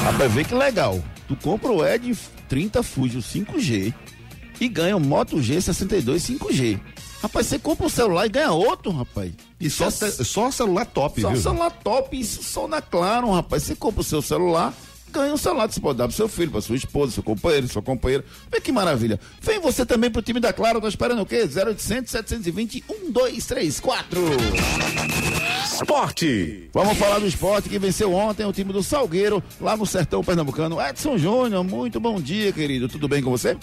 [0.06, 1.04] Rapaz, vê que legal.
[1.28, 2.16] Tu compra o Ed
[2.48, 3.94] 30 Fusion 5G
[4.62, 6.80] e ganha o Moto G62 5G.
[7.22, 9.32] Rapaz, você compra um celular e ganha outro, rapaz.
[9.60, 11.42] E só, ce- só celular top, Só viu?
[11.42, 13.64] celular top, isso só na Claro, rapaz.
[13.64, 14.74] Você compra o seu celular,
[15.14, 17.68] ganha um celular que você pode dar pro seu filho, pra sua esposa, seu companheiro,
[17.68, 18.26] sua companheira.
[18.52, 19.20] Vê que maravilha.
[19.42, 21.48] Vem você também pro time da Claro, tá esperando o quê?
[21.48, 24.22] 0800 720 1234.
[25.74, 26.70] Esporte.
[26.74, 30.82] Vamos falar do esporte que venceu ontem o time do Salgueiro, lá no sertão pernambucano.
[30.82, 32.88] Edson Júnior, muito bom dia, querido.
[32.88, 33.58] Tudo bem com você?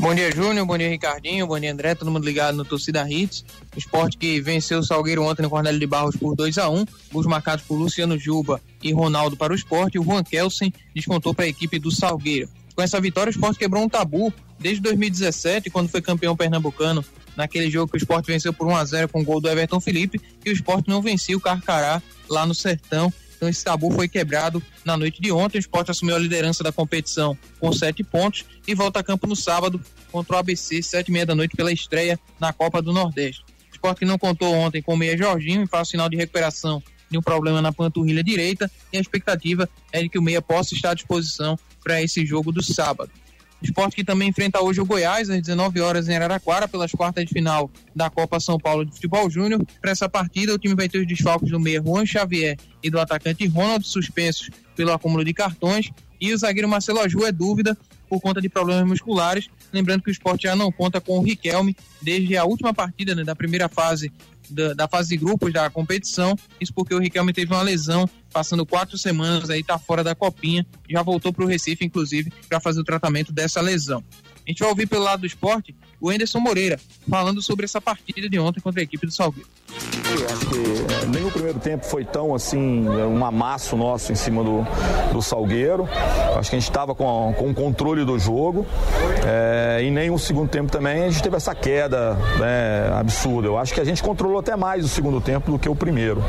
[0.00, 0.64] Bom dia, Júnior.
[0.64, 1.46] Bom dia, Ricardinho.
[1.46, 1.94] Bom dia, André.
[1.94, 3.44] Todo mundo ligado no Torcida Hits.
[3.76, 7.26] Esporte que venceu o Salgueiro ontem no Cornélio de Barros por 2 a 1 Gols
[7.26, 9.96] marcados por Luciano Juba e Ronaldo para o esporte.
[9.96, 12.48] E o Juan Kelsen descontou para a equipe do Salgueiro.
[12.74, 17.04] Com essa vitória, o esporte quebrou um tabu desde 2017, quando foi campeão pernambucano.
[17.36, 19.80] Naquele jogo que o esporte venceu por 1 a 0 com o gol do Everton
[19.80, 23.12] Felipe, e o esporte não vencia o Carcará lá no Sertão.
[23.40, 25.56] Então esse tabu foi quebrado na noite de ontem.
[25.56, 29.34] O esporte assumiu a liderança da competição com sete pontos e volta a campo no
[29.34, 29.80] sábado
[30.12, 33.42] contra o ABC, sete e meia da noite, pela estreia na Copa do Nordeste.
[33.70, 36.82] O esporte que não contou ontem com o meia Jorginho e faz sinal de recuperação
[37.10, 40.74] de um problema na panturrilha direita e a expectativa é de que o meia possa
[40.74, 43.10] estar à disposição para esse jogo do sábado.
[43.62, 47.32] Esporte que também enfrenta hoje o Goiás, às 19 horas em Araraquara, pelas quartas de
[47.32, 49.64] final da Copa São Paulo de Futebol Júnior.
[49.80, 52.98] Para essa partida, o time vai ter os desfalques do meia Juan Xavier e do
[52.98, 55.90] atacante Ronald, suspensos pelo acúmulo de cartões.
[56.20, 57.76] E o zagueiro Marcelo Aju é dúvida
[58.10, 59.48] por conta de problemas musculares.
[59.72, 63.22] Lembrando que o esporte já não conta com o Riquelme desde a última partida né,
[63.22, 64.12] da primeira fase
[64.50, 66.36] da, da fase de grupos da competição.
[66.60, 70.66] Isso porque o Riquelme teve uma lesão, passando quatro semanas aí, tá fora da copinha.
[70.88, 74.02] Já voltou para o Recife, inclusive, para fazer o tratamento dessa lesão.
[74.44, 78.28] A gente vai ouvir pelo lado do esporte o Anderson Moreira falando sobre essa partida
[78.28, 79.48] de ontem contra a equipe do Salgueiro.
[80.10, 84.66] Acho que nem o primeiro tempo foi tão assim, um amasso nosso em cima do,
[85.12, 85.88] do Salgueiro.
[86.36, 88.66] Acho que a gente estava com, com o controle do jogo.
[89.26, 93.48] é, e nem o segundo tempo também a gente teve essa queda né, absurda.
[93.48, 96.22] Eu acho que a gente controlou até mais o segundo tempo do que o primeiro.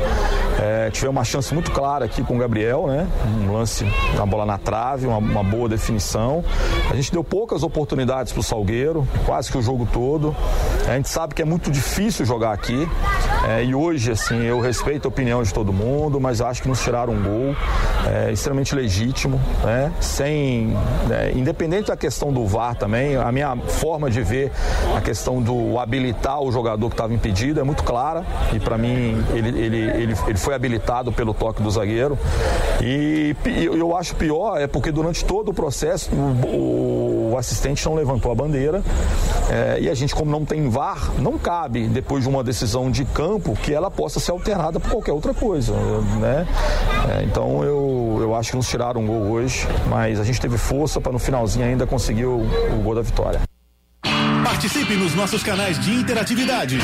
[0.60, 3.08] É, tivemos uma chance muito clara aqui com o Gabriel, né?
[3.26, 6.44] Um lance, uma bola na trave, uma, uma boa definição.
[6.90, 10.34] A gente deu poucas oportunidades para o Salgueiro, quase que o jogo todo.
[10.88, 12.88] A gente sabe que é muito difícil jogar aqui.
[13.48, 16.68] é, e e hoje, assim, eu respeito a opinião de todo mundo, mas acho que
[16.68, 17.56] nos tiraram um gol
[18.06, 19.90] é, extremamente legítimo, né?
[19.98, 20.76] Sem,
[21.08, 24.52] né, independente da questão do VAR também, a minha forma de ver
[24.94, 29.24] a questão do habilitar o jogador que estava impedido é muito clara e para mim
[29.32, 32.18] ele, ele, ele, ele foi habilitado pelo toque do zagueiro
[32.82, 38.30] e eu acho pior é porque durante todo o processo o, o assistente não levantou
[38.30, 38.82] a bandeira
[39.50, 43.04] é, e a gente como não tem VAR não cabe depois de uma decisão de
[43.04, 45.72] campo que ela possa ser alterada por qualquer outra coisa,
[46.20, 46.46] né?
[47.08, 50.58] É, então eu, eu acho que nos tiraram um gol hoje, mas a gente teve
[50.58, 53.40] força para no finalzinho ainda conseguir o, o gol da vitória.
[54.44, 56.78] Participe nos nossos canais de interatividade.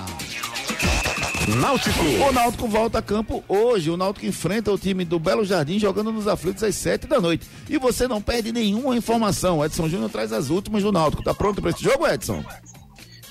[1.47, 1.99] Náutico.
[2.29, 3.89] O Náutico volta a campo hoje.
[3.89, 7.47] O Náutico enfrenta o time do Belo Jardim jogando nos aflitos às sete da noite.
[7.69, 9.63] E você não perde nenhuma informação.
[9.63, 11.23] Edson Júnior traz as últimas do Náutico.
[11.23, 12.43] Tá pronto para esse jogo, Edson?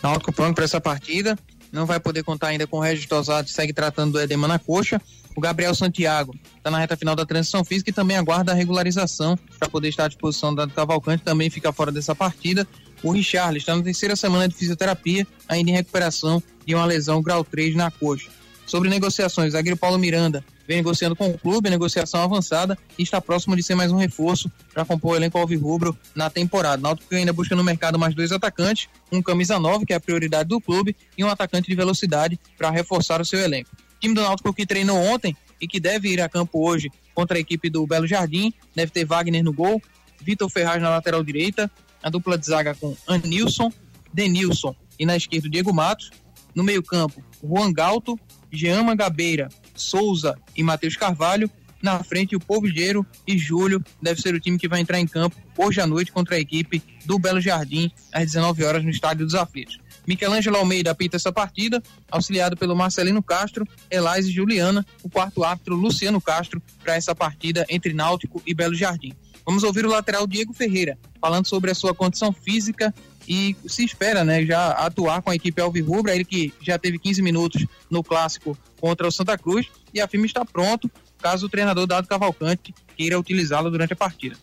[0.02, 1.38] Náutico pronto para essa partida.
[1.72, 5.00] Não vai poder contar ainda com o Regis Tosado, segue tratando do edema na coxa.
[5.34, 9.38] O Gabriel Santiago está na reta final da transição física e também aguarda a regularização
[9.58, 12.68] para poder estar à disposição do Cavalcante, também fica fora dessa partida.
[13.02, 17.44] O Richard está na terceira semana de fisioterapia, ainda em recuperação de uma lesão grau
[17.44, 18.30] 3 na coxa.
[18.64, 23.56] Sobre negociações, zagueiro Paulo Miranda vem negociando com o clube, negociação avançada e está próximo
[23.56, 26.80] de ser mais um reforço para compor o elenco alvirrubro na temporada.
[26.80, 30.48] Náutico ainda busca no mercado mais dois atacantes, um camisa 9, que é a prioridade
[30.48, 33.70] do clube, e um atacante de velocidade para reforçar o seu elenco.
[33.72, 37.36] O time do Náutico que treinou ontem e que deve ir a campo hoje contra
[37.36, 39.82] a equipe do Belo Jardim, deve ter Wagner no gol,
[40.22, 41.70] Vitor Ferraz na lateral direita,
[42.02, 43.72] a dupla de zaga com Anilson,
[44.12, 46.10] Denilson e na esquerda Diego Matos,
[46.54, 48.18] no meio-campo, Juan Galto,
[48.50, 51.50] Jean Mangabeira, Souza e Matheus Carvalho.
[51.82, 55.36] Na frente, o Polvilheiro e Júlio deve ser o time que vai entrar em campo
[55.58, 59.34] hoje à noite contra a equipe do Belo Jardim, às 19 horas no Estádio dos
[59.34, 59.78] Aflitos.
[60.06, 65.74] Michelangelo Almeida apita essa partida, auxiliado pelo Marcelino Castro, Elais e Juliana, o quarto árbitro
[65.74, 69.12] Luciano Castro, para essa partida entre Náutico e Belo Jardim.
[69.44, 72.94] Vamos ouvir o lateral Diego Ferreira, falando sobre a sua condição física
[73.28, 77.22] e se espera, né, já atuar com a equipe Alvirrubra, ele que já teve 15
[77.22, 80.90] minutos no clássico contra o Santa Cruz e a firma está pronto
[81.22, 84.36] caso o treinador Dado Cavalcante queira utilizá-lo durante a partida.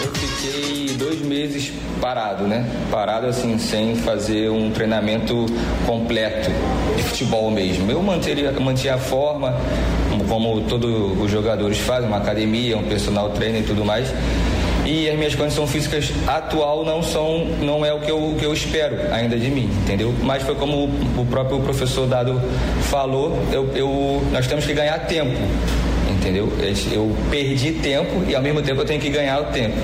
[0.00, 2.64] Eu fiquei dois meses parado, né?
[2.90, 5.46] Parado assim, sem fazer um treinamento
[5.84, 6.50] completo
[6.96, 7.90] de futebol mesmo.
[7.90, 9.54] Eu manteria, mantinha a forma,
[10.28, 14.12] como todos os jogadores fazem, uma academia, um personal trainer e tudo mais.
[14.86, 18.52] E as minhas condições físicas atual não são não é o que eu, que eu
[18.52, 20.14] espero ainda de mim entendeu?
[20.22, 22.40] Mas foi como o próprio professor dado
[22.82, 25.36] falou eu, eu, nós temos que ganhar tempo
[26.08, 26.52] entendeu?
[26.92, 29.76] Eu perdi tempo e ao mesmo tempo eu tenho que ganhar o tempo.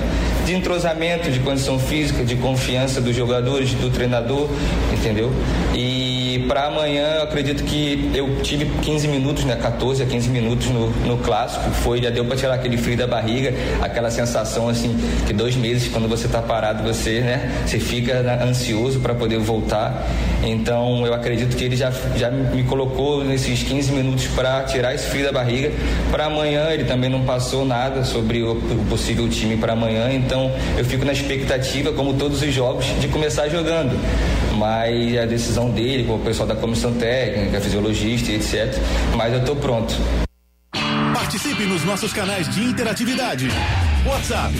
[0.45, 4.49] De entrosamento de condição física de confiança dos jogadores do treinador
[4.93, 5.31] entendeu?
[5.73, 9.55] E e para amanhã, eu acredito que eu tive 15 minutos, né?
[9.55, 11.69] 14 a 15 minutos no, no clássico.
[11.69, 15.89] Foi, já deu para tirar aquele frio da barriga, aquela sensação assim, que dois meses,
[15.89, 17.51] quando você tá parado, você, né?
[17.67, 20.07] Você fica ansioso para poder voltar.
[20.43, 25.05] Então, eu acredito que ele já, já me colocou nesses 15 minutos para tirar esse
[25.05, 25.71] frio da barriga.
[26.09, 28.55] Para amanhã, ele também não passou nada sobre o
[28.89, 30.11] possível time para amanhã.
[30.11, 33.95] Então, eu fico na expectativa, como todos os jogos, de começar jogando.
[34.63, 38.73] Mas a decisão dele, com o pessoal da comissão técnica, fisiologista e etc.
[39.13, 39.93] Mas eu estou pronto.
[41.13, 43.49] Participe nos nossos canais de interatividade.
[44.07, 44.53] WhatsApp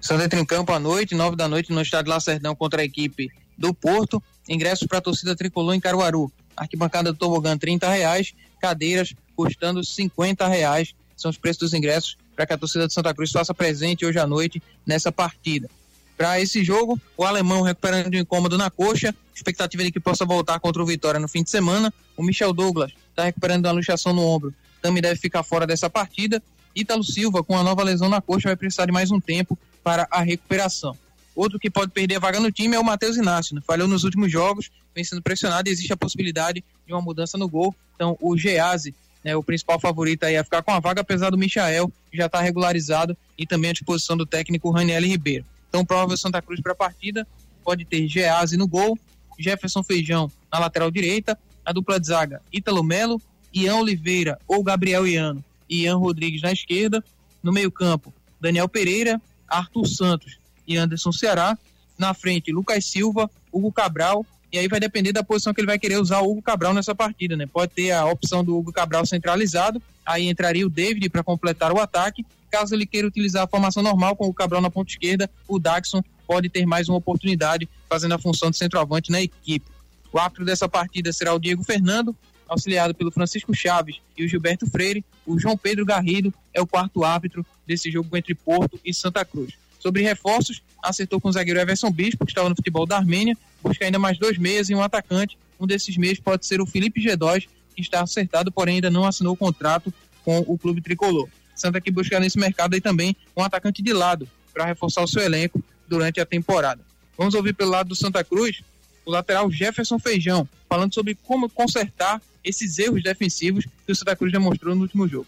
[0.00, 3.30] Santa entra em campo à noite, nove da noite, no estádio Lacerdão contra a equipe
[3.56, 4.20] do Porto.
[4.48, 6.28] Ingressos para a torcida tricolor em Caruaru.
[6.56, 8.34] Arquibancada do Tobogã, 30 reais.
[8.60, 10.92] Cadeiras custando 50 reais.
[11.16, 14.18] São os preços dos ingressos para que a torcida de Santa Cruz faça presente hoje
[14.18, 15.70] à noite nessa partida.
[16.18, 20.58] Para esse jogo, o alemão recuperando um incômodo na coxa, expectativa de que possa voltar
[20.58, 21.94] contra o Vitória no fim de semana.
[22.16, 24.52] O Michel Douglas está recuperando uma luxação no ombro,
[24.82, 26.42] também deve ficar fora dessa partida.
[26.74, 30.06] Ítalo Silva, com a nova lesão na coxa, vai precisar de mais um tempo para
[30.10, 30.98] a recuperação.
[31.36, 33.62] Outro que pode perder a vaga no time é o Matheus Inácio, né?
[33.64, 37.48] falhou nos últimos jogos, vem sendo pressionado e existe a possibilidade de uma mudança no
[37.48, 37.72] gol.
[37.94, 38.92] Então, o Geazi
[39.24, 42.40] né, o principal favorito aí a ficar com a vaga, apesar do Michael, já está
[42.40, 45.44] regularizado, e também à disposição do técnico Raniel Ribeiro.
[45.68, 47.26] Então, provável Santa Cruz para a partida,
[47.64, 48.98] pode ter Geazi no gol,
[49.38, 53.20] Jefferson Feijão na lateral direita, a dupla de zaga Ítalo Melo,
[53.52, 57.04] Ian Oliveira ou Gabriel Iano e Ian Rodrigues na esquerda,
[57.42, 61.56] no meio-campo, Daniel Pereira, Arthur Santos e Anderson Ceará,
[61.98, 64.24] na frente, Lucas Silva, Hugo Cabral.
[64.50, 66.94] E aí vai depender da posição que ele vai querer usar o Hugo Cabral nessa
[66.94, 67.46] partida, né?
[67.46, 71.80] Pode ter a opção do Hugo Cabral centralizado, aí entraria o David para completar o
[71.80, 72.24] ataque.
[72.50, 76.02] Caso ele queira utilizar a formação normal com o Cabral na ponta esquerda, o Daxon
[76.26, 79.66] pode ter mais uma oportunidade fazendo a função de centroavante na equipe.
[80.12, 82.16] O árbitro dessa partida será o Diego Fernando,
[82.48, 85.04] auxiliado pelo Francisco Chaves e o Gilberto Freire.
[85.26, 89.54] O João Pedro Garrido é o quarto árbitro desse jogo entre Porto e Santa Cruz.
[89.78, 93.84] Sobre reforços, acertou com o zagueiro Everson Bispo, que estava no futebol da Armênia, busca
[93.84, 95.38] ainda mais dois meses e um atacante.
[95.60, 99.34] Um desses meses pode ser o Felipe G2, que está acertado, porém ainda não assinou
[99.34, 99.92] o contrato
[100.24, 101.28] com o clube tricolor.
[101.60, 105.22] Santa que busca nesse mercado aí também um atacante de lado para reforçar o seu
[105.22, 106.82] elenco durante a temporada.
[107.16, 108.62] Vamos ouvir pelo lado do Santa Cruz
[109.04, 114.30] o lateral Jefferson Feijão, falando sobre como consertar esses erros defensivos que o Santa Cruz
[114.30, 115.26] demonstrou no último jogo.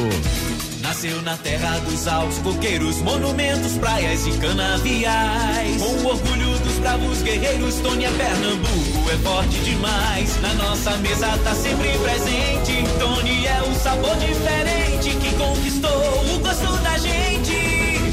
[0.82, 5.82] Nasceu na terra dos altos coqueiros, monumentos, praias e canaviais.
[5.82, 10.40] Com o orgulho dos bravos guerreiros, Tony é Pernambuco, é forte demais.
[10.40, 12.84] Na nossa mesa tá sempre presente.
[13.00, 15.90] Tony é um sabor diferente que conquistou
[16.32, 17.56] o gosto da gente.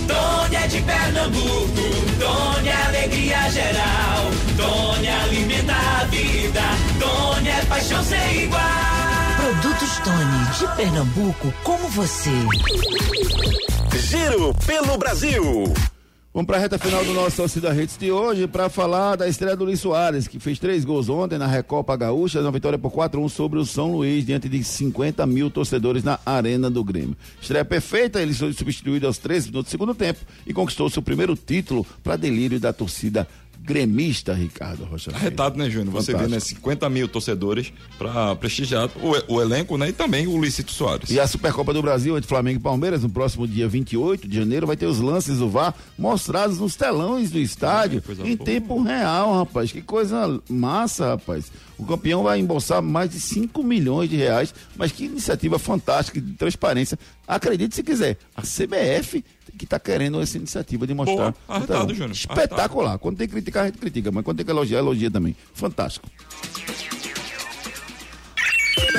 [0.08, 1.82] Tony é de Pernambuco,
[2.20, 4.24] Tony é alegria geral.
[4.58, 6.62] Tony alimenta a vida,
[7.00, 8.62] Tony é paixão sem igual.
[9.38, 12.32] Produtos Tony de Pernambuco, como você.
[14.10, 15.72] Giro pelo Brasil.
[16.34, 19.56] Vamos para a reta final do nosso Torcida Redes de hoje para falar da estreia
[19.56, 23.30] do Luiz Soares, que fez três gols ontem na Recopa Gaúcha, uma vitória por 4-1
[23.30, 27.16] sobre o São Luís, diante de 50 mil torcedores na Arena do Grêmio.
[27.40, 31.36] Estreia perfeita, ele foi substituído aos 13 minutos do segundo tempo e conquistou seu primeiro
[31.36, 33.28] título para delírio da torcida
[33.64, 35.12] gremista, Ricardo Rocha.
[35.12, 35.94] Arretado, né, Júnior?
[35.94, 40.40] Você vê, né, 50 mil torcedores para prestigiar o, o, elenco, né, e também o
[40.42, 41.10] Licito Soares.
[41.10, 44.68] E a Supercopa do Brasil entre Flamengo e Palmeiras, no próximo dia 28 de janeiro,
[44.68, 48.46] vai ter os lances do VAR mostrados nos telões do estádio é, em boa.
[48.46, 49.72] tempo real, rapaz.
[49.72, 51.52] Que coisa massa, rapaz.
[51.78, 56.34] O campeão vai embolsar mais de 5 milhões de reais, mas que iniciativa fantástica de
[56.34, 56.98] transparência
[57.28, 58.18] Acredite se quiser.
[58.36, 59.24] A CBF
[59.58, 61.32] que está querendo essa iniciativa de mostrar.
[61.32, 62.98] Boa, arretado, Então, Júnior, Espetacular.
[62.98, 65.36] Quando tem que criticar, a gente critica, mas quando tem que elogiar, elogia também.
[65.54, 66.10] Fantástico.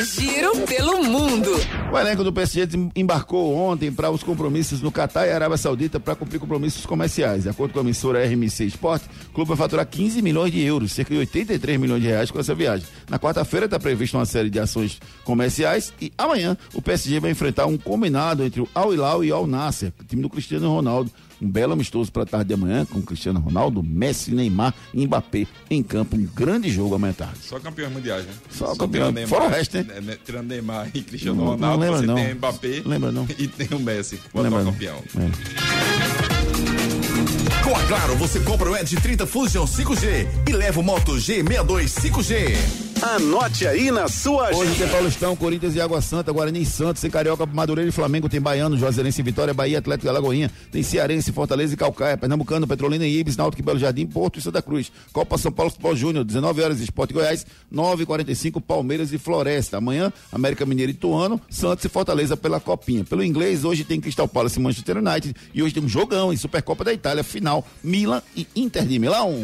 [0.05, 1.51] Giro pelo mundo.
[1.93, 6.15] O elenco do PSG embarcou ontem para os compromissos no Catar e Arábia Saudita para
[6.15, 7.45] cumprir compromissos comerciais.
[7.45, 10.93] De acordo com a emissora RMC Sport, o clube vai faturar 15 milhões de euros,
[10.93, 12.87] cerca de 83 milhões de reais com essa viagem.
[13.09, 17.67] Na quarta-feira está prevista uma série de ações comerciais e amanhã o PSG vai enfrentar
[17.67, 21.11] um combinado entre o Al Hilal e o Al Nasser, time do Cristiano Ronaldo.
[21.43, 25.47] Um belo amistoso para a tarde de amanhã com Cristiano Ronaldo, Messi, Neymar e Mbappé
[25.71, 26.17] em campo.
[26.17, 27.39] Um grande jogo amanhã à tarde.
[27.43, 28.33] Só campeões mundiais, né?
[28.51, 29.13] Só campeão.
[29.13, 29.87] tirando Fora o resto, né?
[29.97, 30.17] É, né?
[30.25, 32.15] Tirando Neymar e Cristiano Não- não Ronaldo, lembra, você não.
[32.15, 33.27] tem Mbappé Lembra, não.
[33.39, 34.73] e tem o Messi, o Lembra, atual não.
[34.73, 35.03] campeão.
[37.63, 41.89] Com a Claro, você compra o Edge 30 Fusion 5G e leva o Moto G62
[41.89, 42.84] 5G.
[43.05, 44.79] Anote aí na sua Hoje agenda.
[44.79, 48.41] tem Paulistão, Corinthians e Água Santa, Guarani e Santos, tem Carioca, Madureira e Flamengo, tem
[48.41, 53.07] Baiano, Juazeirense e Vitória, Bahia, Atlético e Alagoinha, tem Cearense, Fortaleza e Calcaia, Pernambucano, Petrolina
[53.07, 54.91] e Ibis, Náutico e Belo Jardim, Porto e Santa Cruz.
[55.13, 59.77] Copa São Paulo Futebol Júnior, 19 horas, Esporte Goiás, 9h45, Palmeiras e Floresta.
[59.77, 63.05] Amanhã, América Mineiro e Tuano, Santos e Fortaleza pela Copinha.
[63.05, 66.39] Pelo inglês, hoje tem Crystal Palace e Manchester United e hoje tem um jogão em
[66.39, 69.35] Supercopa da Itália, final, Milan e Inter de Milão.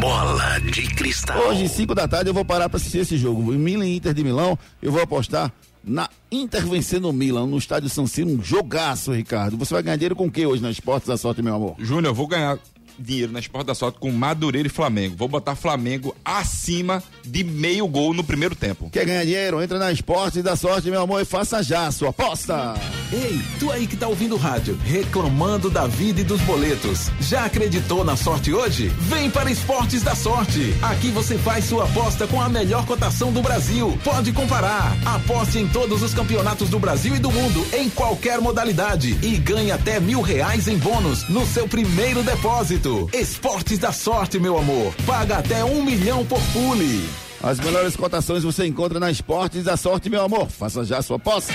[0.00, 1.38] Bola de cristal.
[1.48, 3.54] Hoje, 5 da tarde, eu vou parar para assistir esse jogo.
[3.54, 5.50] Em Milan e Inter de Milão, eu vou apostar
[5.82, 9.56] na Inter vencendo o Milan, no estádio San Siro, um jogaço, Ricardo.
[9.56, 11.74] Você vai ganhar dinheiro com o que hoje na Esportes da Sorte, meu amor?
[11.78, 12.58] Júnior, eu vou ganhar
[12.98, 15.16] dinheiro na Esporte da Sorte com Madureira e Flamengo.
[15.16, 18.90] Vou botar Flamengo acima de meio gol no primeiro tempo.
[18.90, 19.62] Quer ganhar dinheiro?
[19.62, 22.74] Entra na Esportes da Sorte, meu amor, e faça já a sua aposta.
[23.12, 27.10] Ei, tu aí que tá ouvindo o rádio, reclamando da vida e dos boletos.
[27.20, 28.88] Já acreditou na sorte hoje?
[28.98, 30.74] Vem para Esportes da Sorte.
[30.82, 33.98] Aqui você faz sua aposta com a melhor cotação do Brasil.
[34.04, 34.96] Pode comparar.
[35.04, 39.18] Aposte em todos os campeonatos do Brasil e do mundo, em qualquer modalidade.
[39.22, 42.87] E ganhe até mil reais em bônus no seu primeiro depósito.
[43.12, 44.94] Esportes da Sorte, meu amor.
[45.06, 47.08] Paga até um milhão por pule.
[47.42, 50.48] As melhores cotações você encontra na Esportes da Sorte, meu amor.
[50.48, 51.52] Faça já a sua aposta.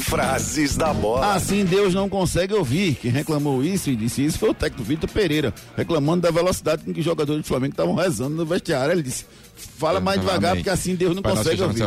[0.00, 1.34] Frases da bola.
[1.34, 2.96] Assim Deus não consegue ouvir.
[2.96, 6.92] Quem reclamou isso e disse isso foi o técnico Vitor Pereira, reclamando da velocidade com
[6.92, 8.92] que os jogadores do Flamengo estavam rezando no vestiário.
[8.92, 9.24] Ele disse:
[9.56, 11.78] fala mais devagar, porque assim Deus não Pai consegue céu, ouvir.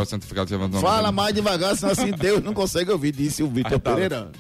[0.82, 3.96] Fala mais devagar, senão assim Deus não consegue ouvir, disse o Vitor Arretado.
[3.96, 4.32] Pereira.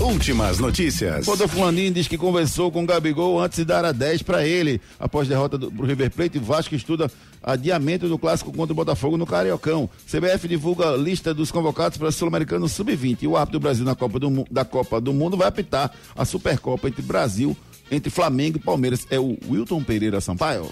[0.00, 1.26] Últimas notícias.
[1.26, 4.80] Rodolfo Landim diz que conversou com Gabigol antes de dar a 10 para ele.
[4.98, 7.10] Após derrota do, pro River Plate, Vasco estuda
[7.42, 9.90] adiamento do clássico contra o Botafogo no Cariocão.
[10.10, 13.18] CBF divulga lista dos convocados para Sul-Americano Sub-20.
[13.22, 16.24] E o árbitro do Brasil na Copa do, da Copa do Mundo vai apitar a
[16.24, 17.54] Supercopa entre Brasil,
[17.90, 19.06] entre Flamengo e Palmeiras.
[19.10, 20.66] É o Wilton Pereira Sampaio.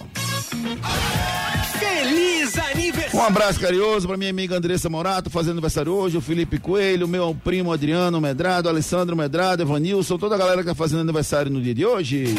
[3.12, 7.34] Um abraço carinhoso para minha amiga Andressa Morato, fazendo aniversário hoje, o Felipe Coelho, meu
[7.42, 11.74] primo Adriano Medrado, Alessandro Medrado, Evanilson, toda a galera que tá fazendo aniversário no dia
[11.74, 12.34] de hoje.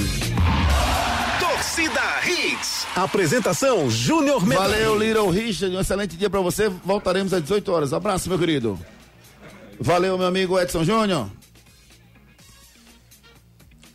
[1.39, 2.85] Torcida Hits.
[2.95, 4.71] Apresentação Júnior Medrado.
[4.71, 6.69] Valeu, Little Richard, um excelente dia para você.
[6.69, 7.93] Voltaremos às 18 horas.
[7.93, 8.79] Abraço, meu querido.
[9.79, 11.29] Valeu, meu amigo Edson Júnior.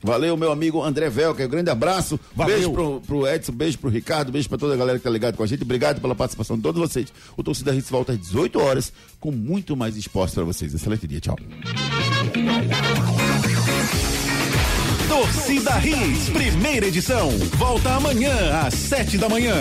[0.05, 1.47] Valeu, meu amigo André Velker.
[1.47, 2.21] Um grande abraço.
[2.37, 2.55] Valeu.
[2.55, 5.35] Beijo pro, pro Edson, beijo pro Ricardo, beijo pra toda a galera que tá ligada
[5.35, 5.63] com a gente.
[5.63, 7.11] Obrigado pela participação de todos vocês.
[7.39, 10.75] O Torcida Hits volta às 18 horas com muito mais esporte para vocês.
[10.75, 11.21] Excelente dia.
[11.21, 11.39] Tchau.
[15.09, 17.31] Torcida Hits, primeira edição.
[17.57, 19.55] Volta amanhã às sete da manhã.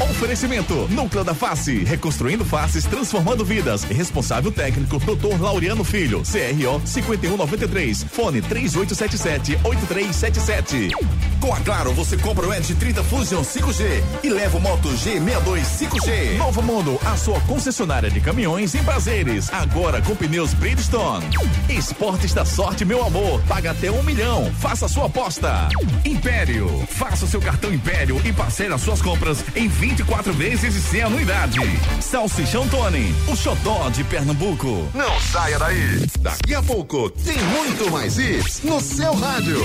[0.00, 3.82] Oferecimento Núcleo da Face, reconstruindo faces, transformando vidas.
[3.84, 5.40] Responsável técnico Dr.
[5.40, 10.92] Laureano Filho, CRO 5193, fone 3877-8377.
[11.40, 15.62] Com a Claro, você compra o Edge 30 Fusion 5G e leva o Moto G62
[15.64, 16.38] 5G.
[16.38, 19.52] Novo Mundo, a sua concessionária de caminhões em prazeres.
[19.52, 21.26] Agora com pneus Bridgestone.
[21.68, 23.40] Esportes da sorte, meu amor.
[23.42, 24.50] Paga até um milhão.
[24.54, 25.68] Faça sua aposta.
[26.04, 26.68] Império.
[26.88, 31.02] Faça o seu cartão Império e parcele as suas compras em 24 vezes e sem
[31.02, 31.58] anuidade.
[32.00, 34.86] Salsichão Tony, o xodó de Pernambuco.
[34.92, 36.06] Não saia daí.
[36.20, 39.58] Daqui a pouco tem muito mais hits no seu rádio.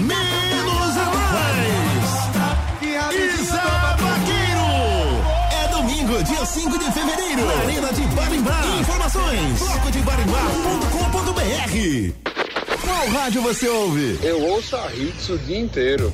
[0.00, 0.98] Menos a
[1.34, 2.10] mais.
[3.14, 3.66] Isa
[3.98, 4.72] Vaqueiro.
[5.62, 7.44] É domingo, dia 5 de fevereiro.
[7.44, 8.60] Na Arena de Barimbá.
[8.80, 12.31] Informações: blocodebarimbá.com.br.
[13.02, 14.16] Qual rádio você ouve?
[14.22, 16.08] Eu ouço a Hits o dia inteiro.